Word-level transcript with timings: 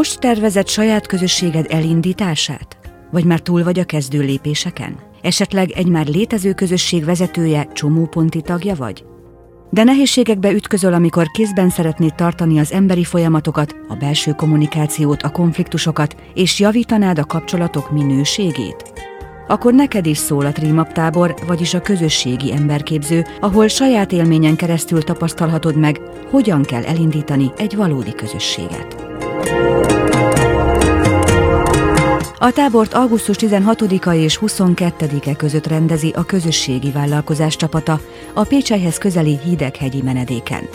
Most 0.00 0.20
tervezett 0.20 0.68
saját 0.68 1.06
közösséged 1.06 1.66
elindítását? 1.68 2.76
Vagy 3.10 3.24
már 3.24 3.40
túl 3.40 3.62
vagy 3.62 3.78
a 3.78 3.84
kezdő 3.84 4.20
lépéseken? 4.20 4.98
Esetleg 5.22 5.70
egy 5.70 5.86
már 5.86 6.06
létező 6.06 6.52
közösség 6.52 7.04
vezetője, 7.04 7.68
csomóponti 7.72 8.40
tagja 8.40 8.74
vagy? 8.74 9.04
De 9.70 9.84
nehézségekbe 9.84 10.50
ütközöl, 10.50 10.92
amikor 10.94 11.30
kézben 11.30 11.70
szeretnéd 11.70 12.14
tartani 12.14 12.58
az 12.58 12.72
emberi 12.72 13.04
folyamatokat, 13.04 13.76
a 13.88 13.94
belső 13.94 14.32
kommunikációt, 14.32 15.22
a 15.22 15.30
konfliktusokat, 15.30 16.16
és 16.34 16.60
javítanád 16.60 17.18
a 17.18 17.24
kapcsolatok 17.24 17.90
minőségét? 17.90 18.92
Akkor 19.48 19.74
neked 19.74 20.06
is 20.06 20.18
szól 20.18 20.46
a 20.46 20.52
Trímap 20.52 20.92
tábor, 20.92 21.34
vagyis 21.46 21.74
a 21.74 21.80
közösségi 21.80 22.52
emberképző, 22.52 23.26
ahol 23.40 23.68
saját 23.68 24.12
élményen 24.12 24.56
keresztül 24.56 25.02
tapasztalhatod 25.02 25.76
meg, 25.76 26.00
hogyan 26.30 26.62
kell 26.62 26.84
elindítani 26.84 27.50
egy 27.56 27.76
valódi 27.76 28.12
közösséget. 28.12 29.08
A 32.42 32.52
tábort 32.52 32.94
augusztus 32.94 33.36
16-a 33.40 34.14
és 34.14 34.38
22-e 34.40 35.36
között 35.36 35.66
rendezi 35.66 36.12
a 36.16 36.24
közösségi 36.24 36.90
vállalkozás 36.90 37.56
csapata 37.56 38.00
a 38.34 38.44
Pécselyhez 38.44 38.98
közeli 38.98 39.38
Hideghegyi 39.44 40.02
menedéken. 40.02 40.68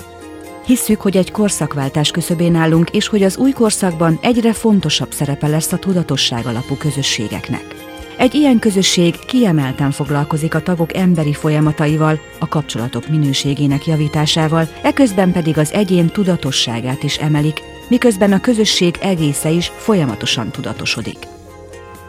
Hisszük, 0.66 1.02
hogy 1.02 1.18
egy 1.18 1.32
korszakváltás 1.32 2.12
küszöbén 2.12 2.56
állunk, 2.56 2.90
és 2.90 3.08
hogy 3.08 3.24
az 3.24 3.38
új 3.38 3.52
korszakban 3.52 4.20
egyre 4.22 4.54
fontosabb 4.54 5.12
szerepe 5.12 5.48
lesz 5.48 5.72
a 5.72 5.78
tudatosság 5.78 6.46
alapú 6.46 6.76
közösségeknek. 6.76 7.76
Egy 8.18 8.34
ilyen 8.34 8.60
közösség 8.60 9.20
kiemelten 9.28 9.92
foglalkozik 9.92 10.56
a 10.56 10.62
tagok 10.62 10.96
emberi 10.96 11.34
folyamataival, 11.34 12.20
a 12.40 12.48
kapcsolatok 12.48 13.08
minőségének 13.08 13.86
javításával, 13.86 14.68
eközben 14.82 15.32
pedig 15.32 15.58
az 15.58 15.74
egyén 15.74 16.08
tudatosságát 16.08 17.04
is 17.04 17.18
emelik, 17.18 17.62
miközben 17.90 18.32
a 18.32 18.42
közösség 18.42 18.98
egésze 19.02 19.50
is 19.50 19.72
folyamatosan 19.78 20.52
tudatosodik. 20.52 21.34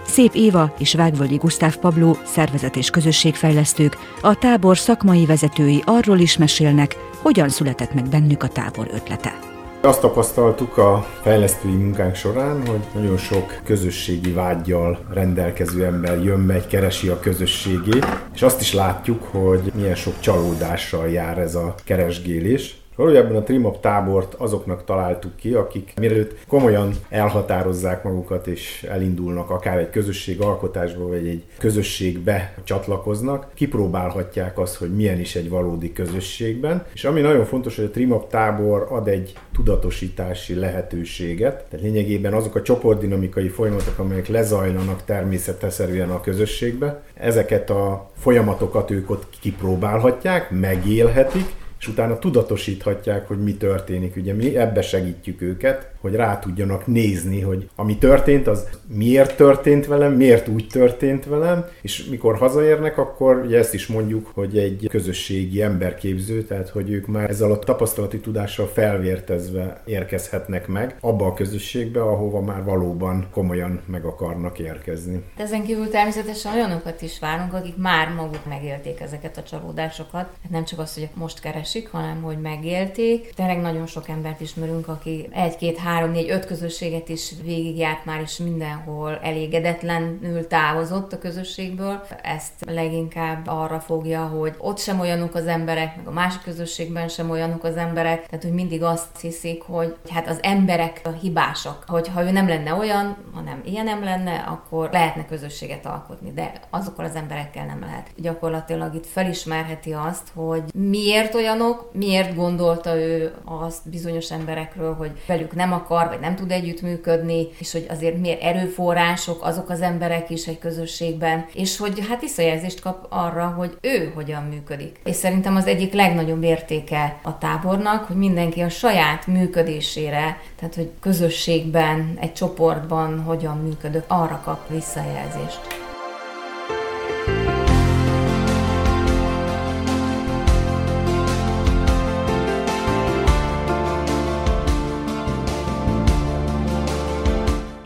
Szép 0.06 0.34
Éva 0.34 0.74
és 0.78 0.94
Vágvölgyi 0.94 1.36
Gusztáv 1.36 1.76
Pabló, 1.76 2.16
szervezet 2.24 2.76
és 2.76 2.90
közösségfejlesztők, 2.90 3.96
a 4.20 4.34
tábor 4.34 4.78
szakmai 4.78 5.26
vezetői 5.26 5.82
arról 5.84 6.18
is 6.18 6.36
mesélnek, 6.36 6.96
hogyan 7.22 7.48
született 7.48 7.94
meg 7.94 8.08
bennük 8.08 8.42
a 8.42 8.48
tábor 8.48 8.88
ötlete. 8.92 9.38
Azt 9.80 10.00
tapasztaltuk 10.00 10.76
a 10.76 11.06
fejlesztői 11.22 11.74
munkánk 11.74 12.14
során, 12.14 12.66
hogy 12.66 12.80
nagyon 12.94 13.16
sok 13.16 13.60
közösségi 13.64 14.32
vágyjal 14.32 14.98
rendelkező 15.12 15.84
ember 15.84 16.22
jön, 16.22 16.40
megy, 16.40 16.66
keresi 16.66 17.08
a 17.08 17.20
közösségét, 17.20 18.06
és 18.34 18.42
azt 18.42 18.60
is 18.60 18.72
látjuk, 18.72 19.22
hogy 19.22 19.72
milyen 19.74 19.94
sok 19.94 20.20
csalódással 20.20 21.08
jár 21.08 21.38
ez 21.38 21.54
a 21.54 21.74
keresgélés. 21.84 22.76
Valójában 22.96 23.36
a 23.36 23.42
Trimap 23.42 23.80
tábort 23.80 24.34
azoknak 24.34 24.84
találtuk 24.84 25.36
ki, 25.36 25.52
akik 25.52 25.92
mielőtt 25.96 26.46
komolyan 26.48 26.92
elhatározzák 27.08 28.02
magukat 28.02 28.46
és 28.46 28.86
elindulnak 28.88 29.50
akár 29.50 29.78
egy 29.78 29.90
közösség 29.90 30.40
alkotásba, 30.40 31.08
vagy 31.08 31.26
egy 31.26 31.44
közösségbe 31.58 32.54
csatlakoznak, 32.64 33.50
kipróbálhatják 33.54 34.58
azt, 34.58 34.76
hogy 34.76 34.94
milyen 34.94 35.20
is 35.20 35.34
egy 35.34 35.48
valódi 35.48 35.92
közösségben. 35.92 36.84
És 36.94 37.04
ami 37.04 37.20
nagyon 37.20 37.44
fontos, 37.44 37.76
hogy 37.76 37.84
a 37.84 37.90
Trimap 37.90 38.30
tábor 38.30 38.86
ad 38.90 39.08
egy 39.08 39.32
tudatosítási 39.52 40.54
lehetőséget, 40.54 41.64
tehát 41.70 41.84
lényegében 41.84 42.32
azok 42.32 42.54
a 42.54 42.62
csoportdinamikai 42.62 43.48
folyamatok, 43.48 43.98
amelyek 43.98 44.28
lezajlanak 44.28 45.04
természetszerűen 45.04 46.10
a 46.10 46.20
közösségbe, 46.20 47.02
ezeket 47.14 47.70
a 47.70 48.10
folyamatokat 48.18 48.90
ők 48.90 49.10
ott 49.10 49.24
kipróbálhatják, 49.40 50.50
megélhetik, 50.50 51.64
és 51.78 51.88
utána 51.88 52.18
tudatosíthatják, 52.18 53.28
hogy 53.28 53.42
mi 53.42 53.54
történik. 53.54 54.16
Ugye 54.16 54.32
mi 54.32 54.56
ebbe 54.56 54.82
segítjük 54.82 55.42
őket, 55.42 55.90
hogy 56.00 56.14
rá 56.14 56.38
tudjanak 56.38 56.86
nézni, 56.86 57.40
hogy 57.40 57.68
ami 57.76 57.98
történt, 57.98 58.46
az 58.46 58.68
miért 58.86 59.36
történt 59.36 59.86
velem, 59.86 60.12
miért 60.12 60.48
úgy 60.48 60.66
történt 60.66 61.24
velem, 61.24 61.64
és 61.82 62.04
mikor 62.04 62.36
hazaérnek, 62.36 62.98
akkor 62.98 63.36
ugye 63.36 63.58
ezt 63.58 63.74
is 63.74 63.86
mondjuk, 63.86 64.30
hogy 64.34 64.58
egy 64.58 64.86
közösségi 64.90 65.62
emberképző, 65.62 66.42
tehát 66.42 66.68
hogy 66.68 66.90
ők 66.90 67.06
már 67.06 67.30
ezzel 67.30 67.50
a 67.50 67.58
tapasztalati 67.58 68.20
tudással 68.20 68.66
felvértezve 68.66 69.82
érkezhetnek 69.84 70.66
meg 70.66 70.96
abba 71.00 71.26
a 71.26 71.34
közösségbe, 71.34 72.02
ahova 72.02 72.40
már 72.40 72.64
valóban 72.64 73.26
komolyan 73.30 73.80
meg 73.86 74.04
akarnak 74.04 74.58
érkezni. 74.58 75.22
De 75.36 75.42
ezen 75.42 75.62
kívül 75.62 75.88
természetesen 75.88 76.54
olyanokat 76.54 77.02
is 77.02 77.18
várunk, 77.18 77.52
akik 77.52 77.76
már 77.76 78.08
maguk 78.08 78.46
megélték 78.48 79.00
ezeket 79.00 79.36
a 79.36 79.42
csalódásokat. 79.42 80.26
Hát 80.42 80.50
nem 80.50 80.64
csak 80.64 80.78
az, 80.78 80.94
hogy 80.94 81.08
most 81.14 81.40
keresik, 81.66 81.90
hanem 81.90 82.22
hogy 82.22 82.40
megélték. 82.40 83.34
Tényleg 83.34 83.60
nagyon 83.60 83.86
sok 83.86 84.08
embert 84.08 84.40
ismerünk, 84.40 84.88
aki 84.88 85.28
egy-két-három 85.32 85.94
három, 85.94 86.10
négy, 86.10 86.30
öt 86.30 86.46
közösséget 86.46 87.08
is 87.08 87.32
végigjárt 87.44 88.04
már, 88.04 88.20
is 88.20 88.36
mindenhol 88.36 89.18
elégedetlenül 89.22 90.46
távozott 90.46 91.12
a 91.12 91.18
közösségből. 91.18 92.02
Ezt 92.22 92.52
leginkább 92.66 93.46
arra 93.46 93.80
fogja, 93.80 94.20
hogy 94.26 94.54
ott 94.58 94.78
sem 94.78 95.00
olyanok 95.00 95.34
az 95.34 95.46
emberek, 95.46 95.96
meg 95.96 96.06
a 96.06 96.10
másik 96.10 96.42
közösségben 96.42 97.08
sem 97.08 97.30
olyanok 97.30 97.64
az 97.64 97.76
emberek, 97.76 98.26
tehát 98.26 98.44
hogy 98.44 98.54
mindig 98.54 98.82
azt 98.82 99.20
hiszik, 99.20 99.62
hogy 99.62 99.96
hát 100.08 100.28
az 100.28 100.38
emberek 100.42 101.00
a 101.04 101.08
hibásak. 101.08 101.84
Hogyha 101.86 102.22
ő 102.22 102.30
nem 102.30 102.48
lenne 102.48 102.74
olyan, 102.74 103.16
hanem 103.34 103.60
ilyen 103.64 103.84
nem 103.84 104.04
lenne, 104.04 104.34
akkor 104.34 104.88
lehetne 104.92 105.26
közösséget 105.26 105.86
alkotni, 105.86 106.32
de 106.32 106.52
azokkal 106.70 107.04
az 107.04 107.14
emberekkel 107.14 107.66
nem 107.66 107.80
lehet. 107.80 108.10
Gyakorlatilag 108.16 108.94
itt 108.94 109.06
felismerheti 109.06 109.92
azt, 109.92 110.28
hogy 110.34 110.62
miért 110.74 111.34
olyanok, 111.60 111.90
miért 111.92 112.34
gondolta 112.34 112.96
ő 112.96 113.34
azt 113.44 113.88
bizonyos 113.90 114.30
emberekről, 114.30 114.94
hogy 114.94 115.10
velük 115.26 115.54
nem 115.54 115.72
akar 115.72 116.08
vagy 116.08 116.20
nem 116.20 116.34
tud 116.34 116.50
együttműködni, 116.50 117.48
és 117.58 117.72
hogy 117.72 117.86
azért 117.88 118.20
miért 118.20 118.42
erőforrások 118.42 119.44
azok 119.44 119.70
az 119.70 119.80
emberek 119.80 120.30
is 120.30 120.46
egy 120.46 120.58
közösségben, 120.58 121.46
és 121.54 121.76
hogy 121.76 122.06
hát 122.08 122.20
visszajelzést 122.20 122.80
kap 122.80 123.06
arra, 123.08 123.46
hogy 123.46 123.78
ő 123.80 124.12
hogyan 124.14 124.42
működik. 124.42 125.00
És 125.04 125.16
szerintem 125.16 125.56
az 125.56 125.66
egyik 125.66 125.92
legnagyobb 125.92 126.42
értéke 126.42 127.18
a 127.22 127.38
tábornak, 127.38 128.04
hogy 128.04 128.16
mindenki 128.16 128.60
a 128.60 128.68
saját 128.68 129.26
működésére, 129.26 130.40
tehát 130.58 130.74
hogy 130.74 130.90
közösségben, 131.00 132.16
egy 132.20 132.32
csoportban 132.32 133.22
hogyan 133.22 133.56
működök, 133.56 134.04
arra 134.06 134.40
kap 134.44 134.68
visszajelzést. 134.68 135.85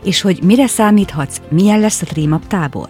És 0.03 0.21
hogy 0.21 0.39
mire 0.43 0.67
számíthatsz, 0.67 1.41
milyen 1.49 1.79
lesz 1.79 2.01
a 2.01 2.05
Trémap 2.05 2.47
tábor. 2.47 2.89